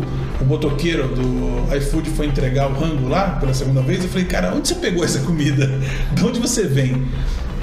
o 0.41 0.45
motoqueiro 0.45 1.09
do 1.09 1.75
iFood 1.77 2.11
foi 2.11 2.27
entregar 2.27 2.71
o 2.71 2.75
rango 2.75 3.09
lá 3.09 3.31
pela 3.41 3.55
segunda 3.55 3.81
vez, 3.83 4.03
eu 4.03 4.11
falei, 4.11 4.25
cara, 4.25 4.55
onde 4.55 4.69
você 4.69 4.75
pegou 4.75 5.05
essa 5.05 5.21
comida? 5.21 5.71
De 6.15 6.25
onde 6.25 6.41
você 6.41 6.65
vem? 6.65 7.07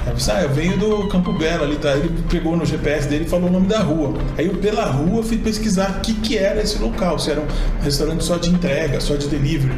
Aí 0.06 0.12
você, 0.12 0.30
ah, 0.30 0.42
eu 0.42 0.50
venho 0.50 0.78
do 0.78 1.08
Campo 1.08 1.32
Belo 1.32 1.64
ali, 1.64 1.76
tá? 1.76 1.96
Ele 1.96 2.08
pegou 2.30 2.56
no 2.56 2.64
GPS 2.64 3.08
dele 3.08 3.24
e 3.24 3.28
falou 3.28 3.48
o 3.48 3.52
nome 3.52 3.66
da 3.66 3.80
rua. 3.80 4.14
Aí 4.38 4.46
eu, 4.46 4.54
pela 4.54 4.84
rua, 4.84 5.20
fui 5.24 5.36
pesquisar 5.36 5.98
o 5.98 6.00
que, 6.00 6.14
que 6.14 6.38
era 6.38 6.62
esse 6.62 6.78
local, 6.78 7.18
se 7.18 7.32
era 7.32 7.40
um 7.40 7.82
restaurante 7.82 8.22
só 8.22 8.36
de 8.36 8.48
entrega, 8.48 9.00
só 9.00 9.16
de 9.16 9.26
delivery. 9.26 9.74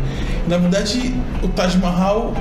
Na 0.47 0.59
verdade, 0.59 1.15
o 1.43 1.49
Taj 1.49 1.79
Mahal 1.79 2.35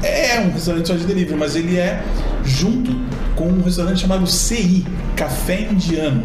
é 0.00 0.38
um 0.40 0.52
restaurante 0.52 0.86
só 0.86 0.94
de 0.94 1.04
delivery, 1.04 1.36
mas 1.36 1.56
ele 1.56 1.76
é 1.76 2.04
junto 2.44 2.94
com 3.34 3.48
um 3.48 3.62
restaurante 3.62 4.00
chamado 4.00 4.28
CI, 4.28 4.86
Café 5.16 5.62
Indiano. 5.62 6.24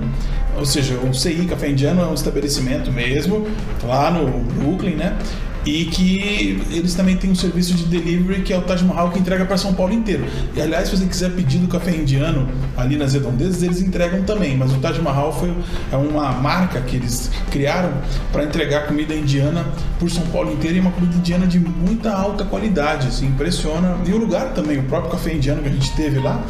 Ou 0.56 0.66
seja, 0.66 0.96
o 0.96 1.14
CI 1.14 1.48
Café 1.50 1.70
Indiano 1.70 2.02
é 2.04 2.06
um 2.06 2.14
estabelecimento 2.14 2.92
mesmo, 2.92 3.48
lá 3.84 4.12
no 4.12 4.44
Brooklyn, 4.54 4.96
né? 4.96 5.18
E 5.66 5.86
que 5.86 6.62
eles 6.72 6.94
também 6.94 7.18
têm 7.18 7.32
um 7.32 7.36
serviço 7.36 7.74
de 7.74 7.86
delivery 7.86 8.42
que 8.42 8.54
é 8.54 8.58
o 8.58 8.62
Taj 8.62 8.84
Mahal 8.84 9.12
que 9.12 9.20
entrega 9.20 9.46
para 9.46 9.58
São 9.58 9.74
Paulo 9.74 9.94
inteiro. 9.94 10.26
E 10.56 10.62
aliás, 10.62 10.90
se 10.90 10.98
você 10.98 11.06
quiser 11.06 11.32
pedir 11.32 11.60
do 11.60 11.68
café 11.68 11.92
indiano 11.92 12.48
ali 12.78 12.96
nas 12.96 13.14
redondezas, 13.14 13.62
eles 13.62 13.82
entregam 13.82 14.24
também. 14.24 14.58
Mas 14.58 14.72
o 14.72 14.78
Taj 14.78 15.00
Mahal 15.02 15.38
foi 15.38 15.54
é 15.92 15.98
uma 15.98 16.32
marca 16.32 16.80
que 16.82 16.96
eles 16.96 17.30
criaram 17.52 17.92
para 18.32 18.44
entregar 18.44 18.88
comida 18.88 19.14
indiana 19.14 19.66
por 20.00 20.10
São 20.10 20.26
Paulo 20.28 20.52
inteiro 20.54 20.78
e 20.78 20.80
uma 20.80 20.92
comida 20.92 21.16
indiana 21.16 21.46
de 21.46 21.60
muita 21.60 22.12
alta 22.12 22.46
qualidade, 22.46 23.08
assim, 23.08 23.28
impressiona. 23.28 23.98
E 24.06 24.12
o 24.12 24.18
lugar 24.18 24.54
também, 24.54 24.78
o 24.80 24.84
próprio 24.84 25.12
café 25.12 25.34
indiano 25.34 25.62
que 25.62 25.70
a 25.70 25.72
gente 25.72 25.92
teve 25.92 26.20
lá, 26.20 26.44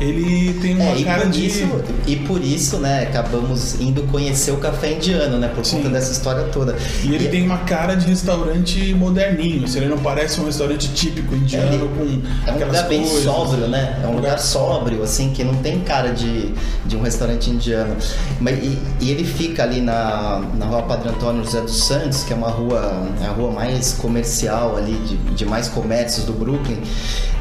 ele 0.00 0.54
tem 0.60 0.74
uma 0.74 0.84
É, 0.90 0.98
e, 0.98 1.04
cara 1.04 1.26
de 1.26 1.46
isso, 1.46 1.68
e 2.06 2.16
por 2.16 2.42
isso, 2.42 2.78
né, 2.78 3.02
acabamos 3.04 3.80
indo 3.80 4.02
conhecer 4.04 4.50
o 4.52 4.56
café 4.58 4.92
indiano, 4.92 5.38
né, 5.38 5.48
por 5.54 5.64
Sim. 5.64 5.76
conta 5.78 5.88
dessa 5.90 6.12
história 6.12 6.44
toda. 6.52 6.76
E 7.02 7.14
ele 7.14 7.28
tem 7.28 7.42
uma 7.44 7.58
cara 7.58 7.94
de 7.94 8.06
restaurante 8.06 8.92
moderninho, 8.94 9.64
assim, 9.64 9.78
ele 9.78 9.88
não 9.88 9.98
parece 9.98 10.40
um 10.40 10.44
restaurante 10.46 10.92
típico 10.92 11.34
indiano 11.34 11.72
Ele- 11.74 11.88
com 11.88 12.48
É 12.50 12.52
um 12.52 12.66
lugar 12.66 12.88
bem 12.88 13.02
coisas. 13.02 13.24
sóbrio, 13.24 13.68
né? 13.68 14.00
É 14.02 14.06
um 14.06 14.10
Um 14.10 14.16
lugar 14.16 14.24
lugar 14.24 14.38
sóbrio, 14.38 15.02
assim, 15.02 15.30
que 15.30 15.44
não 15.44 15.54
tem 15.56 15.80
cara 15.80 16.10
de, 16.12 16.52
de 16.86 16.96
um 16.96 17.02
restaurante 17.02 17.50
indiano. 17.50 17.94
Mas, 18.40 18.58
e, 18.64 18.78
e 19.00 19.10
ele 19.10 19.24
fica 19.24 19.62
ali 19.62 19.80
na, 19.80 20.42
na 20.56 20.66
rua 20.66 20.82
Padre 20.82 21.08
Antônio 21.10 21.44
José 21.44 21.60
dos 21.60 21.84
Santos, 21.84 22.22
que 22.24 22.32
é 22.32 22.36
uma 22.36 22.48
rua, 22.48 23.06
é 23.22 23.26
a 23.26 23.30
rua 23.30 23.50
mais 23.50 23.92
comercial 23.92 24.76
ali, 24.76 24.94
de, 25.06 25.16
de 25.34 25.44
mais 25.44 25.68
comércios 25.68 26.24
do 26.24 26.32
Brooklyn. 26.32 26.78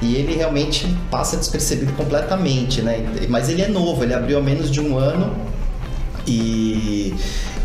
E 0.01 0.15
ele 0.15 0.35
realmente 0.35 0.85
passa 1.09 1.37
despercebido 1.37 1.93
completamente, 1.93 2.42
né? 2.81 3.05
Mas 3.29 3.49
ele 3.49 3.61
é 3.61 3.67
novo, 3.67 4.03
ele 4.03 4.13
abriu 4.13 4.37
há 4.37 4.41
menos 4.41 4.69
de 4.69 4.79
um 4.81 4.97
ano. 4.97 5.35
E, 6.27 7.13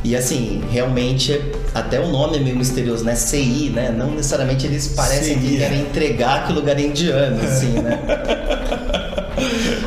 e 0.04 0.16
assim, 0.16 0.62
realmente, 0.70 1.40
até 1.75 2.00
o 2.00 2.08
nome 2.08 2.37
é 2.38 2.40
meio 2.40 2.56
misterioso, 2.56 3.04
né? 3.04 3.14
CI, 3.14 3.70
né? 3.75 3.94
Não 3.97 4.11
necessariamente 4.11 4.66
eles 4.66 4.88
parecem 4.88 5.38
CI, 5.40 5.47
que 5.47 5.56
querem 5.58 5.80
entregar 5.80 6.47
que 6.47 6.52
o 6.52 6.54
lugar 6.56 6.78
é 6.78 6.82
indiano, 6.82 7.40
assim, 7.42 7.73
né? 7.80 7.99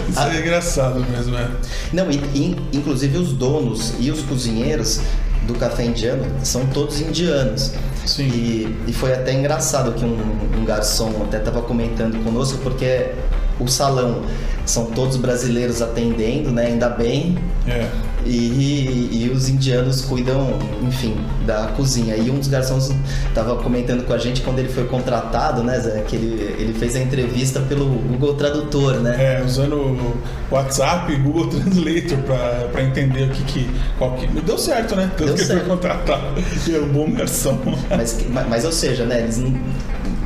Isso 0.10 0.20
Ah. 0.20 0.34
é 0.34 0.40
engraçado 0.40 1.06
mesmo, 1.10 1.36
é. 1.38 1.48
Não, 1.92 2.10
e, 2.10 2.16
e, 2.34 2.56
inclusive 2.74 3.18
os 3.18 3.34
donos 3.34 3.94
e 4.00 4.12
os 4.12 4.22
cozinheiros 4.22 5.02
do 5.48 5.54
café 5.56 5.84
indiano 5.86 6.24
são 6.44 6.66
todos 6.68 7.02
indianos. 7.02 7.74
Sim. 8.06 8.28
E, 8.28 8.78
e 8.88 8.94
foi 8.94 9.14
até 9.14 9.34
engraçado 9.34 9.92
que 9.94 10.06
um, 10.06 10.18
um 10.60 10.66
garçom 10.66 11.12
até 11.24 11.38
estava 11.38 11.62
comentando 11.62 12.24
conosco, 12.24 12.58
porque 12.60 13.12
o 13.64 13.68
salão 13.68 14.22
são 14.66 14.86
todos 14.86 15.18
brasileiros 15.18 15.82
atendendo, 15.82 16.52
né? 16.52 16.68
Ainda 16.68 16.90
bem. 16.90 17.38
É. 17.68 17.88
E, 18.24 19.10
e 19.26 19.32
os 19.34 19.50
indianos 19.50 20.02
cuidam, 20.02 20.54
enfim, 20.84 21.16
da 21.46 21.68
cozinha. 21.76 22.16
E 22.16 22.30
um 22.30 22.38
dos 22.38 22.48
garçons 22.48 22.92
estava 23.28 23.56
comentando 23.56 24.06
com 24.06 24.14
a 24.14 24.18
gente 24.20 24.42
quando 24.42 24.60
ele 24.60 24.70
foi 24.70 24.86
contratado, 24.86 25.64
né, 25.64 25.80
Zé? 25.80 26.02
Que 26.08 26.16
ele, 26.16 26.56
ele 26.60 26.74
fez 26.74 26.96
a 26.96 27.00
entrevista 27.00 27.60
pelo 27.62 27.86
Google 27.86 28.36
Tradutor, 28.36 28.96
né? 29.00 29.16
É, 29.40 29.44
usando 29.44 29.74
o 29.76 30.14
WhatsApp 30.52 31.12
e 31.12 31.16
Google 31.18 31.48
Translator 31.48 32.20
pra 32.72 32.84
entender 32.84 33.24
o 33.24 33.30
que 33.32 33.44
que. 33.44 33.70
Qual 33.98 34.14
que. 34.16 34.28
Deu 34.28 34.58
certo, 34.58 34.96
né? 34.96 35.10
Tanto 35.18 35.26
Deu 35.26 35.36
que 35.36 35.42
ele 35.42 35.60
foi 35.60 35.70
contratado. 35.70 36.24
E 36.68 36.76
é 36.76 36.80
um 36.80 36.90
bom 36.90 37.12
garçom. 37.12 37.58
Mas, 37.90 38.18
mas, 38.48 38.66
ou 38.66 38.72
seja, 38.72 39.04
né, 39.06 39.22
eles, 39.24 39.38
não- 39.40 39.60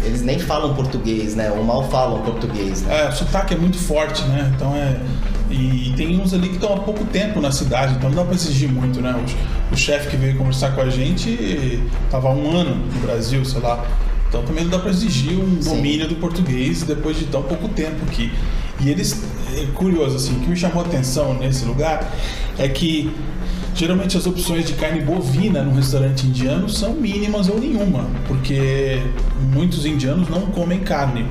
eles 0.06 0.22
nem 0.22 0.40
falam 0.40 0.74
português, 0.74 1.36
né? 1.36 1.52
Ou 1.52 1.64
mal 1.64 1.90
falam 1.90 2.22
português, 2.22 2.84
né? 2.84 3.06
É, 3.06 3.10
o 3.10 3.12
sotaque 3.12 3.54
é 3.54 3.58
muito 3.58 3.78
forte, 3.78 4.24
né? 4.24 4.52
Então 4.56 4.76
é. 4.76 5.00
E 5.50 5.94
tem 5.96 6.20
uns 6.20 6.34
ali 6.34 6.50
que 6.50 6.56
estão 6.56 6.74
há 6.74 6.80
pouco 6.80 7.06
tempo 7.06 7.40
na 7.40 7.52
cidade, 7.52 7.94
então 7.96 8.10
não 8.10 8.18
dá 8.18 8.24
pra 8.24 8.34
exigir 8.34 8.70
muito, 8.70 9.00
né? 9.02 9.16
O, 9.72 9.74
o 9.74 9.78
chefe 9.78 10.10
que 10.10 10.18
veio 10.18 10.36
conversar 10.38 10.74
com 10.74 10.82
a 10.82 10.90
gente 10.90 11.82
tava 12.10 12.30
há 12.30 12.32
um 12.32 12.56
ano 12.56 12.76
no 12.76 13.00
Brasil, 13.02 13.44
sei 13.46 13.62
lá. 13.62 13.86
Então 14.28 14.44
também 14.44 14.64
não 14.64 14.72
dá 14.72 14.80
pra 14.80 14.90
exigir 14.90 15.38
um 15.38 15.62
Sim. 15.62 15.76
domínio 15.76 16.08
do 16.08 16.16
português 16.16 16.84
depois 16.84 17.18
de 17.18 17.26
tão 17.26 17.44
pouco 17.44 17.70
tempo 17.70 18.04
aqui. 18.06 18.32
E 18.82 18.90
eles, 18.90 19.24
é 19.56 19.66
curioso 19.74 20.18
assim, 20.18 20.36
o 20.36 20.40
que 20.40 20.50
me 20.50 20.56
chamou 20.56 20.84
a 20.84 20.86
atenção 20.86 21.34
nesse 21.36 21.64
lugar 21.64 22.12
é 22.58 22.68
que 22.68 23.10
geralmente 23.76 24.18
as 24.18 24.26
opções 24.26 24.66
de 24.66 24.74
carne 24.74 25.02
bovina 25.02 25.62
num 25.62 25.74
restaurante 25.74 26.26
indiano 26.26 26.70
são 26.70 26.94
mínimas 26.94 27.50
ou 27.50 27.60
nenhuma, 27.60 28.08
porque 28.26 29.02
muitos 29.54 29.86
indianos 29.86 30.30
não 30.30 30.42
comem 30.48 30.80
carne. 30.80 31.28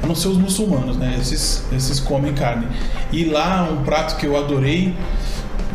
A 0.00 0.06
não 0.06 0.14
ser 0.14 0.28
os 0.28 0.36
muçulmanos, 0.36 0.96
né? 0.96 1.16
Esses, 1.20 1.64
esses 1.72 2.00
comem 2.00 2.32
carne. 2.32 2.66
E 3.12 3.24
lá 3.24 3.68
um 3.70 3.84
prato 3.84 4.16
que 4.16 4.26
eu 4.26 4.36
adorei. 4.36 4.96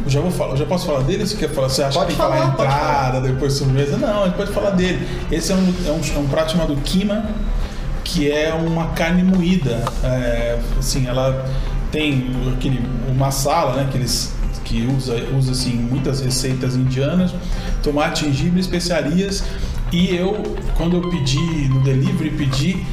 eu 0.04 0.10
Já 0.10 0.20
vou 0.20 0.32
falar, 0.32 0.56
já 0.58 0.66
posso 0.66 0.86
falar 0.86 1.04
dele? 1.04 1.26
Você 1.26 1.38
quer 1.38 1.50
falar? 1.50 1.70
Você 1.70 1.84
acha 1.84 1.98
Pode 1.98 2.14
que 2.14 2.18
tem 2.18 2.26
que 2.26 2.34
falar 2.34 2.52
falar, 2.52 2.66
entrada, 2.66 3.22
depois 3.22 3.54
sobremesa? 3.54 3.98
Não, 3.98 4.24
a 4.24 4.26
gente 4.26 4.36
pode 4.36 4.52
falar 4.52 4.72
dele. 4.72 5.08
Esse 5.32 5.54
é 5.54 5.56
um, 5.56 5.74
é 5.86 5.92
um, 5.92 6.02
é 6.16 6.20
um 6.20 6.28
prato 6.28 6.54
chamado 6.54 6.76
kima, 6.84 7.26
que 8.04 8.30
é 8.30 8.54
uma 8.54 8.88
carne 8.88 9.24
moída. 9.24 9.84
É, 10.04 10.60
assim, 10.78 11.08
ela 11.08 11.46
tem 11.90 12.30
aquele, 12.54 12.82
o 13.10 13.14
masala, 13.14 13.76
né? 13.78 13.88
Que 13.90 13.98
eles 13.98 14.37
que 14.68 14.86
usa, 14.86 15.16
usa 15.38 15.54
assim 15.54 15.74
muitas 15.74 16.20
receitas 16.20 16.76
indianas, 16.76 17.34
tomate, 17.82 18.26
gengibre, 18.26 18.60
especiarias. 18.60 19.44
E 19.92 20.14
eu, 20.14 20.44
quando 20.76 20.98
eu 20.98 21.10
pedi 21.10 21.70
no 21.70 21.80
delivery, 21.82 22.32
pedi 22.32 22.86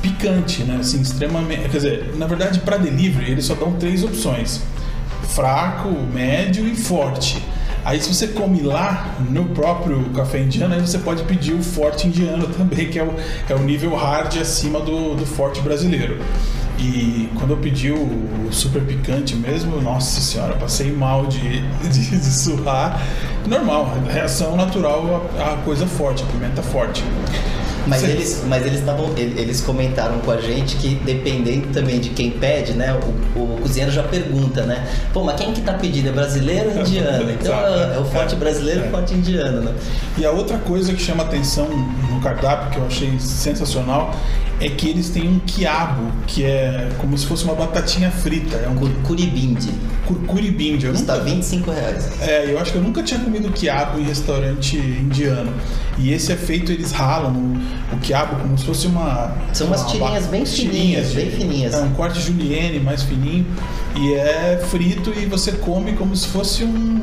picante, 0.00 0.62
né? 0.62 0.78
Assim, 0.80 1.02
extremamente. 1.02 1.68
Quer 1.68 1.76
dizer, 1.76 2.14
na 2.16 2.26
verdade, 2.26 2.60
para 2.60 2.78
delivery, 2.78 3.32
eles 3.32 3.44
só 3.44 3.54
dão 3.54 3.72
três 3.72 4.02
opções: 4.02 4.62
fraco, 5.34 5.90
médio 6.12 6.66
e 6.66 6.74
forte. 6.74 7.42
Aí, 7.84 8.00
se 8.00 8.14
você 8.14 8.28
come 8.28 8.60
lá 8.60 9.16
no 9.28 9.46
próprio 9.46 10.04
café 10.10 10.40
indiano, 10.40 10.74
aí 10.74 10.80
você 10.80 10.98
pode 10.98 11.24
pedir 11.24 11.52
o 11.52 11.62
forte 11.62 12.06
indiano 12.06 12.46
também, 12.56 12.88
que 12.88 12.98
é 12.98 13.02
o, 13.02 13.12
é 13.48 13.54
o 13.54 13.58
nível 13.58 13.94
hard 13.94 14.36
acima 14.38 14.80
do, 14.80 15.14
do 15.14 15.26
forte 15.26 15.60
brasileiro. 15.60 16.18
E 16.78 17.28
quando 17.38 17.50
eu 17.52 17.56
pedi 17.58 17.92
o 17.92 18.48
super 18.50 18.82
picante 18.82 19.36
mesmo, 19.36 19.80
nossa 19.80 20.20
senhora, 20.20 20.54
passei 20.54 20.90
mal 20.90 21.26
de, 21.26 21.60
de, 21.88 22.10
de 22.18 22.32
surrar. 22.32 23.00
Normal, 23.46 23.92
reação 24.08 24.56
natural 24.56 25.26
à, 25.38 25.52
à 25.52 25.56
coisa 25.58 25.86
forte, 25.86 26.22
a 26.22 26.26
pimenta 26.26 26.62
forte. 26.62 27.04
Mas 27.84 28.00
Você- 28.02 28.10
eles, 28.12 28.44
mas 28.46 28.64
eles 28.64 28.78
estavam, 28.78 29.06
ele- 29.16 29.40
eles 29.40 29.60
comentaram 29.60 30.18
com 30.20 30.30
a 30.30 30.40
gente 30.40 30.76
que 30.76 30.94
dependendo 31.04 31.66
também 31.72 31.98
de 31.98 32.10
quem 32.10 32.30
pede, 32.30 32.74
né? 32.74 32.96
O, 33.36 33.40
o 33.40 33.58
cozinheiro 33.60 33.90
já 33.92 34.04
pergunta, 34.04 34.62
né? 34.62 34.86
Pô, 35.12 35.24
mas 35.24 35.34
quem 35.40 35.52
que 35.52 35.60
tá 35.62 35.72
pedindo? 35.74 36.08
É 36.08 36.12
brasileiro 36.12 36.70
ou 36.70 36.80
indiano? 36.80 37.28
Então 37.32 37.52
é, 37.54 37.96
é 37.96 37.98
o 37.98 38.04
forte 38.04 38.36
brasileiro 38.36 38.82
e 38.82 38.84
é. 38.84 38.86
o 38.86 38.90
forte 38.92 39.14
indiano, 39.14 39.62
né? 39.62 39.74
E 40.16 40.24
a 40.24 40.30
outra 40.30 40.58
coisa 40.58 40.92
que 40.92 41.02
chama 41.02 41.24
atenção 41.24 41.68
cardápio, 42.22 42.70
que 42.70 42.76
eu 42.78 42.86
achei 42.86 43.18
sensacional, 43.18 44.14
é 44.60 44.68
que 44.68 44.88
eles 44.88 45.10
têm 45.10 45.28
um 45.28 45.38
quiabo, 45.40 46.10
que 46.26 46.44
é 46.44 46.88
como 46.98 47.16
se 47.18 47.26
fosse 47.26 47.44
uma 47.44 47.54
batatinha 47.54 48.10
frita. 48.10 48.56
É 48.56 48.68
um 48.68 48.76
Cur- 48.76 48.90
Curibindi. 49.02 49.70
curcuribindi. 50.06 50.86
Eu 50.86 50.92
Custa 50.92 51.14
nunca, 51.16 51.24
25 51.24 51.70
reais. 51.70 52.10
é, 52.20 52.50
eu 52.52 52.58
acho 52.60 52.72
que 52.72 52.78
eu 52.78 52.82
nunca 52.82 53.02
tinha 53.02 53.18
comido 53.20 53.50
quiabo 53.50 53.98
em 53.98 54.04
restaurante 54.04 54.76
indiano. 54.76 55.52
E 55.98 56.12
esse 56.12 56.32
é 56.32 56.36
feito, 56.36 56.70
eles 56.72 56.92
ralam 56.92 57.32
o, 57.32 57.94
o 57.96 57.98
quiabo 58.00 58.36
como 58.36 58.56
se 58.56 58.64
fosse 58.64 58.86
uma. 58.86 59.34
São 59.52 59.66
umas 59.66 59.82
uma 59.82 59.90
tirinhas 59.90 60.26
bem 60.26 60.46
fininhas, 60.46 61.08
de- 61.10 61.16
bem 61.16 61.30
fininhas. 61.30 61.74
É 61.74 61.78
um 61.78 61.90
corte 61.92 62.20
julienne 62.20 62.78
mais 62.80 63.02
fininho. 63.02 63.46
E 63.96 64.14
é 64.14 64.64
frito 64.70 65.12
e 65.18 65.26
você 65.26 65.52
come 65.52 65.92
como 65.94 66.14
se 66.16 66.28
fosse 66.28 66.64
um. 66.64 67.00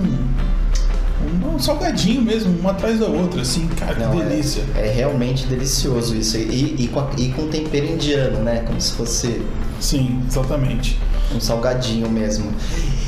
Um 1.60 1.62
salgadinho 1.62 2.22
mesmo, 2.22 2.58
uma 2.58 2.72
atrás 2.72 3.00
da 3.00 3.08
outra, 3.08 3.42
assim, 3.42 3.68
cara, 3.68 3.94
que 3.96 4.00
Não, 4.02 4.22
é- 4.22 4.26
delícia. 4.26 4.64
É, 4.78 4.90
realmente 4.96 5.46
delicioso 5.46 6.16
isso. 6.16 6.38
E, 6.38 6.76
e, 6.80 6.88
com, 6.88 7.06
e 7.18 7.28
com 7.34 7.48
tempero 7.50 7.86
indiano, 7.86 8.40
né? 8.40 8.64
Como 8.66 8.80
se 8.80 8.94
fosse 8.94 9.42
Sim, 9.80 10.22
exatamente. 10.28 10.98
um 11.36 11.40
salgadinho 11.40 12.10
mesmo. 12.10 12.50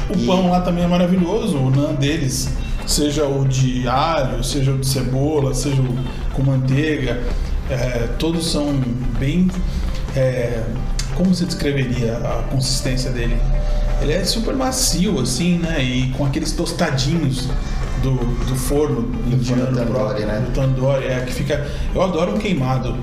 O 0.09 0.17
E- 0.17 0.25
pão 0.27 0.49
lá 0.49 0.59
também 0.61 0.83
é 0.83 0.87
maravilhoso, 0.87 1.57
o 1.57 1.69
naan 1.69 1.93
deles, 1.95 2.49
seja 2.85 3.25
o 3.25 3.47
de 3.47 3.87
alho, 3.87 4.43
seja 4.43 4.73
o 4.73 4.77
de 4.79 4.85
cebola, 4.87 5.53
seja 5.53 5.81
o 5.81 5.97
com 6.33 6.43
manteiga, 6.43 7.21
é, 7.69 8.09
todos 8.19 8.51
são 8.51 8.73
bem. 9.17 9.49
é, 10.15 10.61
como 11.15 11.33
você 11.33 11.45
descreveria 11.45 12.17
a 12.17 12.43
consistência 12.51 13.11
dele? 13.11 13.37
Ele 14.01 14.11
é 14.13 14.25
super 14.25 14.53
macio, 14.55 15.19
assim, 15.21 15.57
né? 15.59 15.81
E 15.81 16.09
com 16.17 16.25
aqueles 16.25 16.51
tostadinhos 16.51 17.47
do, 18.01 18.15
do 18.45 18.55
forno 18.55 19.09
indiano 19.31 19.75
tandoori, 19.75 20.25
né? 20.25 20.43
do 20.45 20.51
tandoori, 20.53 21.05
é, 21.05 21.21
que 21.21 21.33
fica. 21.33 21.65
Eu 21.93 22.01
adoro 22.01 22.35
um 22.35 22.37
queimado. 22.37 22.95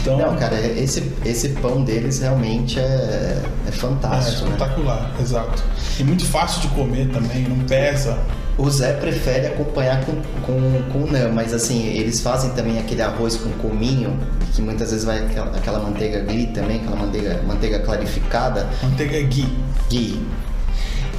Então, 0.00 0.18
Não, 0.18 0.36
cara, 0.36 0.58
esse, 0.60 1.12
esse 1.24 1.48
pão 1.50 1.82
deles 1.82 2.20
realmente 2.20 2.78
é, 2.78 2.82
é 2.82 3.42
é 3.66 3.72
fantástico, 3.72 4.44
né? 4.44 4.52
espetacular, 4.52 5.10
exato. 5.20 5.62
E 5.98 6.04
muito 6.04 6.24
fácil 6.24 6.60
de 6.62 6.68
comer 6.68 7.08
também, 7.10 7.42
não 7.48 7.58
pesa. 7.66 8.18
O 8.56 8.70
Zé 8.70 8.92
prefere 8.94 9.48
acompanhar 9.48 10.04
com, 10.04 10.12
com, 10.46 10.82
com 10.92 11.10
nã, 11.10 11.28
mas 11.30 11.52
assim, 11.52 11.86
eles 11.88 12.20
fazem 12.20 12.50
também 12.50 12.78
aquele 12.78 13.02
arroz 13.02 13.36
com 13.36 13.50
cominho, 13.54 14.18
que 14.54 14.62
muitas 14.62 14.90
vezes 14.90 15.04
vai 15.04 15.18
aquela, 15.18 15.54
aquela 15.56 15.80
manteiga 15.80 16.20
ghee 16.20 16.46
também, 16.46 16.78
aquela 16.78 16.96
manteiga, 16.96 17.42
manteiga 17.46 17.78
clarificada, 17.80 18.66
Manteiga 18.82 19.20
ghee. 19.22 19.58
ghee, 19.90 20.22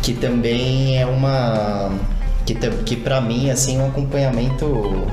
que 0.02 0.14
também 0.14 0.98
é 1.00 1.06
uma... 1.06 1.92
que, 2.54 2.70
que 2.86 2.96
pra 2.96 3.20
mim, 3.22 3.50
assim, 3.50 3.78
é 3.78 3.84
um 3.84 3.88
acompanhamento 3.90 5.06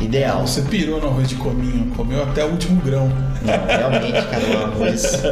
ideal. 0.00 0.46
Você 0.46 0.62
pirou 0.62 1.00
no 1.00 1.08
arroz 1.08 1.28
de 1.28 1.34
cominho, 1.36 1.90
comeu 1.96 2.22
até 2.22 2.44
o 2.44 2.48
último 2.48 2.80
grão. 2.82 3.08
Não, 3.42 3.66
realmente, 3.66 4.12
cara, 4.28 4.44
o 4.58 4.64
arroz... 4.64 5.22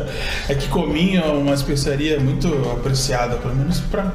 É 0.48 0.54
que 0.54 0.68
cominho 0.68 1.22
é 1.22 1.26
uma 1.28 1.54
especiaria 1.54 2.18
muito 2.20 2.48
apreciada, 2.72 3.36
pelo 3.36 3.54
menos 3.54 3.80
pra, 3.80 4.12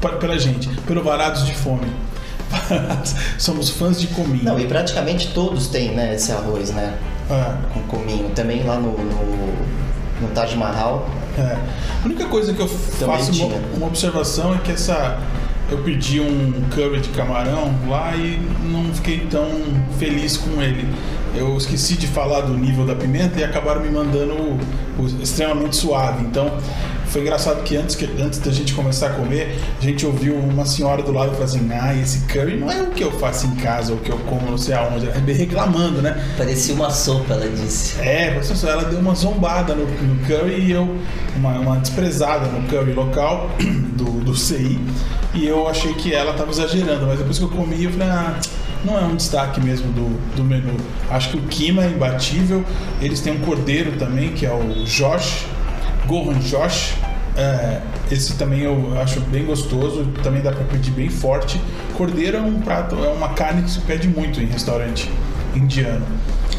pra- 0.00 0.12
pela 0.16 0.38
gente, 0.38 0.68
pelo 0.86 1.02
Varados 1.02 1.44
de 1.46 1.54
Fome. 1.54 1.86
Somos 3.38 3.70
fãs 3.70 4.00
de 4.00 4.06
cominho. 4.08 4.44
Não, 4.44 4.58
e 4.58 4.66
praticamente 4.66 5.28
todos 5.28 5.68
têm, 5.68 5.90
né, 5.92 6.14
esse 6.14 6.30
arroz, 6.32 6.70
né? 6.70 6.94
É, 7.30 7.54
Com 7.72 7.80
cominho. 7.82 8.28
Também 8.30 8.62
lá 8.64 8.76
no, 8.76 8.92
no, 8.92 9.52
no 10.20 10.28
Taj 10.34 10.54
Mahal. 10.56 11.08
é. 11.38 11.56
A 12.02 12.06
única 12.06 12.26
coisa 12.26 12.52
que 12.52 12.60
eu 12.60 12.68
Também 12.98 13.16
faço 13.18 13.46
uma, 13.46 13.56
uma 13.76 13.86
observação 13.86 14.54
é 14.54 14.58
que 14.58 14.72
essa. 14.72 15.18
Eu 15.70 15.78
pedi 15.78 16.20
um 16.20 16.52
curry 16.74 17.00
de 17.00 17.08
camarão 17.10 17.74
lá 17.88 18.14
e 18.16 18.38
não 18.70 18.92
fiquei 18.92 19.20
tão 19.30 19.48
feliz 19.98 20.36
com 20.36 20.60
ele. 20.60 20.86
Eu 21.34 21.56
esqueci 21.56 21.96
de 21.96 22.06
falar 22.06 22.42
do 22.42 22.54
nível 22.56 22.86
da 22.86 22.94
pimenta 22.94 23.40
e 23.40 23.44
acabaram 23.44 23.80
me 23.80 23.90
mandando 23.90 24.34
o, 24.34 24.58
o 25.02 25.06
extremamente 25.22 25.76
suave. 25.76 26.24
Então 26.24 26.58
foi 27.06 27.22
engraçado 27.22 27.62
que 27.62 27.76
antes, 27.76 27.94
que 27.94 28.04
antes 28.20 28.38
da 28.38 28.50
gente 28.50 28.74
começar 28.74 29.08
a 29.08 29.10
comer, 29.10 29.58
a 29.78 29.84
gente 29.84 30.04
ouviu 30.06 30.34
uma 30.36 30.64
senhora 30.64 31.02
do 31.02 31.12
lado 31.12 31.32
falando 31.32 31.44
assim: 31.44 31.68
Ah, 31.72 31.94
esse 31.94 32.20
curry 32.26 32.56
não 32.56 32.70
é 32.70 32.82
o 32.82 32.90
que 32.90 33.02
eu 33.02 33.12
faço 33.12 33.46
em 33.46 33.54
casa, 33.56 33.92
ou 33.92 33.98
o 33.98 34.00
que 34.00 34.10
eu 34.10 34.18
como 34.18 34.50
não 34.50 34.58
sei 34.58 34.74
aonde. 34.74 35.06
Ela 35.08 35.20
bem 35.20 35.34
reclamando, 35.34 36.02
né? 36.02 36.22
Parecia 36.36 36.74
uma 36.74 36.90
sopa, 36.90 37.34
ela 37.34 37.48
disse. 37.48 38.00
É, 38.00 38.40
ela 38.64 38.84
deu 38.84 38.98
uma 38.98 39.14
zombada 39.14 39.74
no, 39.74 39.86
no 39.86 40.26
curry 40.26 40.60
e 40.60 40.72
eu, 40.72 40.96
uma, 41.36 41.58
uma 41.58 41.76
desprezada 41.78 42.46
no 42.46 42.66
curry 42.68 42.92
local 42.92 43.50
do, 43.94 44.04
do 44.24 44.34
CI, 44.34 44.78
e 45.34 45.46
eu 45.46 45.68
achei 45.68 45.92
que 45.94 46.14
ela 46.14 46.32
estava 46.32 46.50
exagerando, 46.50 47.06
mas 47.06 47.18
depois 47.18 47.38
que 47.38 47.44
eu 47.44 47.48
comi, 47.48 47.84
eu 47.84 47.90
falei, 47.90 48.08
ah, 48.08 48.38
não 48.84 48.98
é 48.98 49.02
um 49.02 49.16
destaque 49.16 49.60
mesmo 49.60 49.90
do, 49.92 50.36
do 50.36 50.44
menu. 50.44 50.76
Acho 51.10 51.30
que 51.30 51.36
o 51.38 51.42
Kima 51.42 51.84
é 51.84 51.88
imbatível, 51.88 52.64
eles 53.00 53.20
têm 53.20 53.32
um 53.32 53.40
cordeiro 53.40 53.92
também, 53.92 54.32
que 54.32 54.44
é 54.46 54.52
o 54.52 54.84
Josh, 54.84 55.46
Gohan 56.06 56.38
Josh. 56.40 56.94
É, 57.36 57.80
esse 58.12 58.36
também 58.36 58.60
eu 58.60 58.96
acho 59.00 59.20
bem 59.22 59.44
gostoso, 59.44 60.06
também 60.22 60.40
dá 60.40 60.52
para 60.52 60.64
pedir 60.64 60.92
bem 60.92 61.08
forte. 61.08 61.60
Cordeiro 61.96 62.36
é 62.36 62.40
um 62.40 62.60
prato, 62.60 62.94
é 62.96 63.08
uma 63.08 63.30
carne 63.30 63.62
que 63.62 63.70
se 63.70 63.80
pede 63.80 64.06
muito 64.06 64.40
em 64.40 64.46
restaurante 64.46 65.10
indiano. 65.54 66.06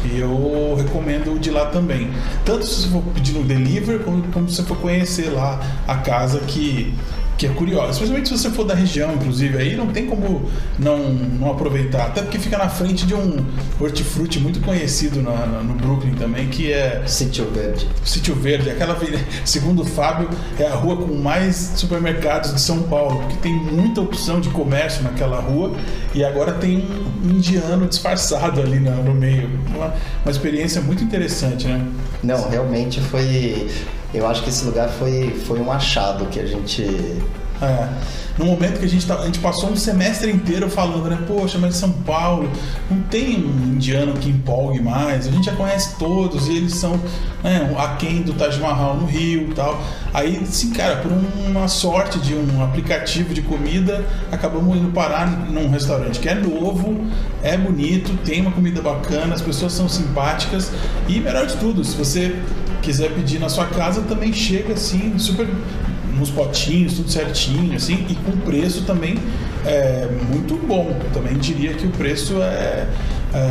E 0.04 0.18
eu 0.18 0.76
recomendo 0.76 1.34
o 1.34 1.38
de 1.38 1.50
lá 1.50 1.66
também. 1.66 2.10
Tanto 2.44 2.64
se 2.64 2.82
você 2.82 2.88
for 2.88 3.02
pedir 3.14 3.32
no 3.32 3.44
delivery, 3.44 4.04
como, 4.04 4.22
como 4.24 4.48
se 4.48 4.56
você 4.56 4.62
for 4.62 4.76
conhecer 4.76 5.30
lá 5.30 5.60
a 5.88 5.96
casa 5.96 6.40
que, 6.40 6.94
que 7.38 7.46
é 7.46 7.48
curiosa. 7.50 7.90
Especialmente 7.92 8.28
se 8.28 8.38
você 8.38 8.50
for 8.50 8.64
da 8.64 8.74
região, 8.74 9.12
inclusive, 9.14 9.58
aí 9.58 9.76
não 9.76 9.88
tem 9.88 10.06
como 10.06 10.48
não, 10.78 10.98
não 11.10 11.50
aproveitar. 11.50 12.06
Até 12.06 12.22
porque 12.22 12.38
fica 12.38 12.56
na 12.56 12.68
frente 12.68 13.04
de 13.06 13.14
um 13.14 13.44
hortifruti 13.78 14.40
muito 14.40 14.60
conhecido 14.60 15.22
na- 15.22 15.46
na- 15.46 15.62
no 15.62 15.74
Brooklyn 15.74 16.14
também, 16.14 16.48
que 16.48 16.72
é 16.72 17.02
Sítio 17.06 17.44
Verde. 17.50 17.86
Sítio 18.04 18.34
Verde, 18.34 18.70
aquela 18.70 18.96
segundo 19.44 19.82
o 19.82 19.84
Fábio, 19.84 20.28
é 20.58 20.64
a 20.66 20.74
rua 20.74 20.96
com 20.96 21.14
mais 21.14 21.72
supermercados 21.76 22.54
de 22.54 22.60
São 22.60 22.82
Paulo, 22.84 23.20
porque 23.20 23.36
tem 23.36 23.54
muita 23.54 24.00
opção 24.00 24.40
de 24.40 24.48
comércio 24.48 25.02
naquela 25.02 25.38
rua 25.40 25.72
e 26.14 26.24
agora 26.24 26.52
tem 26.52 26.84
um 27.24 27.30
indiano 27.30 27.86
disfarçado 27.86 28.60
ali 28.60 28.80
na- 28.80 28.92
no 28.96 29.12
meio. 29.14 29.50
Uma, 29.74 29.92
uma 30.24 30.30
experiência 30.30 30.80
muito 30.80 31.04
interessante, 31.04 31.66
né? 31.66 31.84
Não, 32.22 32.48
realmente 32.48 33.00
foi. 33.00 33.68
Eu 34.16 34.26
acho 34.26 34.42
que 34.42 34.48
esse 34.48 34.64
lugar 34.64 34.88
foi, 34.88 35.30
foi 35.46 35.60
um 35.60 35.70
achado 35.70 36.26
que 36.26 36.40
a 36.40 36.46
gente. 36.46 36.82
É. 37.60 37.88
No 38.38 38.44
momento 38.44 38.78
que 38.78 38.84
a 38.84 38.88
gente, 38.88 39.06
tá, 39.06 39.14
a 39.18 39.24
gente 39.24 39.38
passou 39.38 39.70
um 39.70 39.76
semestre 39.76 40.30
inteiro 40.30 40.68
falando, 40.68 41.08
né? 41.08 41.18
Poxa, 41.26 41.56
mas 41.58 41.74
São 41.74 41.90
Paulo 41.90 42.50
não 42.90 43.00
tem 43.02 43.46
um 43.46 43.72
indiano 43.74 44.12
que 44.12 44.28
empolgue 44.28 44.80
mais. 44.80 45.26
A 45.26 45.30
gente 45.30 45.46
já 45.46 45.56
conhece 45.56 45.98
todos 45.98 46.46
e 46.48 46.56
eles 46.56 46.74
são 46.74 47.00
né, 47.42 47.74
aquém 47.78 48.20
do 48.20 48.34
Taj 48.34 48.60
Mahal 48.60 48.96
no 48.96 49.06
Rio 49.06 49.48
e 49.50 49.54
tal. 49.54 49.80
Aí, 50.12 50.44
sim, 50.44 50.70
cara, 50.70 50.96
por 50.96 51.10
uma 51.12 51.66
sorte 51.66 52.18
de 52.18 52.34
um 52.34 52.62
aplicativo 52.62 53.32
de 53.32 53.40
comida, 53.40 54.04
acabamos 54.30 54.76
indo 54.76 54.92
parar 54.92 55.26
num 55.26 55.70
restaurante 55.70 56.20
que 56.20 56.28
é 56.28 56.34
novo, 56.34 57.06
é 57.42 57.56
bonito, 57.56 58.18
tem 58.22 58.42
uma 58.42 58.52
comida 58.52 58.82
bacana, 58.82 59.34
as 59.34 59.40
pessoas 59.40 59.72
são 59.72 59.88
simpáticas 59.88 60.72
e, 61.08 61.20
melhor 61.20 61.46
de 61.46 61.56
tudo, 61.56 61.82
se 61.82 61.96
você 61.96 62.36
quiser 62.86 63.10
pedir 63.12 63.38
na 63.40 63.48
sua 63.48 63.66
casa, 63.66 64.00
também 64.02 64.32
chega 64.32 64.74
assim, 64.74 65.18
super 65.18 65.46
nos 66.16 66.30
potinhos, 66.30 66.94
tudo 66.94 67.10
certinho, 67.10 67.74
assim, 67.76 68.06
e 68.08 68.14
com 68.14 68.32
preço 68.38 68.82
também 68.84 69.18
é, 69.66 70.08
muito 70.30 70.54
bom. 70.66 70.96
Também 71.12 71.34
diria 71.36 71.74
que 71.74 71.84
o 71.86 71.90
preço 71.90 72.40
é. 72.40 72.86
é- 73.34 73.46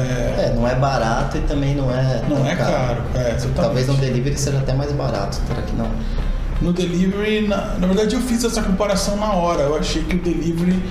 É, 0.47 0.53
não 0.55 0.67
é 0.67 0.73
barato 0.73 1.37
e 1.37 1.41
também 1.41 1.75
não 1.75 1.91
é. 1.91 2.23
não 2.27 2.47
é 2.47 2.55
caro. 2.55 3.03
É, 3.13 3.35
exatamente. 3.35 3.53
Talvez 3.55 3.87
no 3.87 3.93
delivery 3.95 4.35
seja 4.37 4.57
até 4.57 4.73
mais 4.73 4.91
barato, 4.93 5.37
será 5.47 5.61
que 5.61 5.75
não? 5.75 5.89
No 6.61 6.71
delivery, 6.73 7.47
na, 7.47 7.75
na 7.77 7.85
verdade, 7.85 8.15
eu 8.15 8.21
fiz 8.21 8.43
essa 8.43 8.63
comparação 8.63 9.17
na 9.17 9.33
hora. 9.33 9.61
Eu 9.63 9.75
achei 9.77 10.01
que 10.03 10.15
o 10.15 10.19
delivery, 10.19 10.81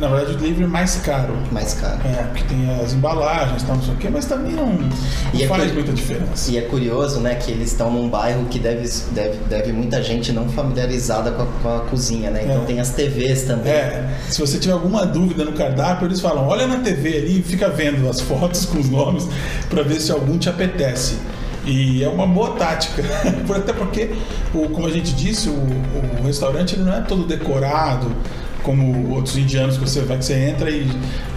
na 0.00 0.08
verdade, 0.08 0.32
o 0.32 0.38
delivery 0.38 0.64
é 0.64 0.66
mais 0.66 0.96
caro. 0.96 1.34
Mais 1.52 1.74
caro. 1.74 2.00
É, 2.04 2.22
porque 2.24 2.42
tem 2.44 2.68
as 2.82 2.92
embalagens, 2.94 3.62
tal, 3.62 3.76
não 3.76 3.82
sei 3.82 3.94
o 3.94 3.96
quê, 3.98 4.08
mas 4.10 4.24
também 4.24 4.52
não, 4.52 4.66
não 4.72 4.88
E 5.34 5.42
é 5.44 5.46
faz 5.46 5.72
muita 5.72 5.92
diferença. 5.92 6.50
E 6.50 6.56
é 6.58 6.62
curioso, 6.62 7.20
né, 7.20 7.34
que 7.34 7.50
eles 7.50 7.70
estão 7.70 7.90
num 7.92 8.08
bairro 8.08 8.46
que 8.46 8.58
deve, 8.58 8.88
deve, 9.12 9.36
deve 9.48 9.72
muita 9.72 10.02
gente 10.02 10.32
não 10.32 10.48
familiarizada 10.48 11.30
com 11.32 11.42
a, 11.42 11.46
com 11.62 11.76
a 11.76 11.80
cozinha, 11.80 12.30
né? 12.30 12.40
Então 12.44 12.62
É. 12.62 12.64
tem 12.64 12.80
as 12.80 12.90
TVs 12.90 13.42
também. 13.42 13.72
É, 13.72 14.08
se 14.28 14.40
você 14.40 14.58
tiver 14.58 14.72
alguma 14.72 15.04
dúvida 15.06 15.44
no 15.44 15.52
cardápio, 15.52 16.06
eles 16.06 16.20
falam: 16.20 16.48
olha 16.48 16.66
na 16.66 16.78
TV 16.78 17.18
ali 17.18 17.40
e 17.40 17.42
fica 17.42 17.68
vendo 17.68 18.08
as 18.08 18.20
fotos 18.20 18.64
com 18.64 18.78
os 18.78 18.88
nomes 18.88 19.28
para 19.68 19.82
ver 19.82 20.00
se 20.00 20.10
algum 20.10 20.38
te 20.38 20.48
apetece. 20.48 21.16
E 21.66 22.02
é 22.02 22.08
uma 22.08 22.26
boa 22.26 22.52
tática, 22.56 23.02
até 23.54 23.74
porque, 23.74 24.10
o, 24.54 24.70
como 24.70 24.86
a 24.86 24.90
gente 24.90 25.12
disse, 25.14 25.50
o, 25.50 25.52
o 26.18 26.24
restaurante 26.24 26.78
não 26.78 26.94
é 26.94 27.02
todo 27.02 27.26
decorado 27.26 28.10
como 28.62 29.10
outros 29.14 29.36
indianos 29.36 29.76
que 29.78 29.88
você 29.88 30.00
vai 30.02 30.18
que 30.18 30.24
você 30.24 30.34
entra 30.48 30.70
e, 30.70 30.82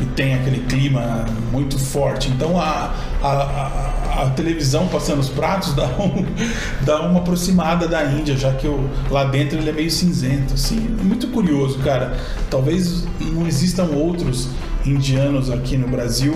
e 0.02 0.06
tem 0.16 0.34
aquele 0.34 0.60
clima 0.66 1.26
muito 1.52 1.78
forte. 1.80 2.30
Então 2.30 2.60
a, 2.60 2.94
a, 3.22 3.28
a- 3.28 4.00
a 4.14 4.30
televisão 4.30 4.88
passando 4.88 5.20
os 5.20 5.30
pratos 5.30 5.74
dá, 5.74 5.86
um- 5.86 6.26
dá 6.86 7.02
uma 7.02 7.20
aproximada 7.20 7.88
da 7.88 8.04
Índia, 8.06 8.38
já 8.38 8.54
que 8.54 8.68
o, 8.68 8.88
lá 9.10 9.24
dentro 9.24 9.58
ele 9.58 9.70
é 9.70 9.74
meio 9.74 9.90
cinzento. 9.90 10.54
Assim, 10.54 10.96
é 11.00 11.04
muito 11.04 11.28
curioso, 11.28 11.80
cara. 11.80 12.16
Talvez 12.50 13.06
não 13.20 13.48
existam 13.48 13.86
outros 13.86 14.50
indianos 14.86 15.50
aqui 15.50 15.78
no 15.78 15.88
Brasil 15.88 16.36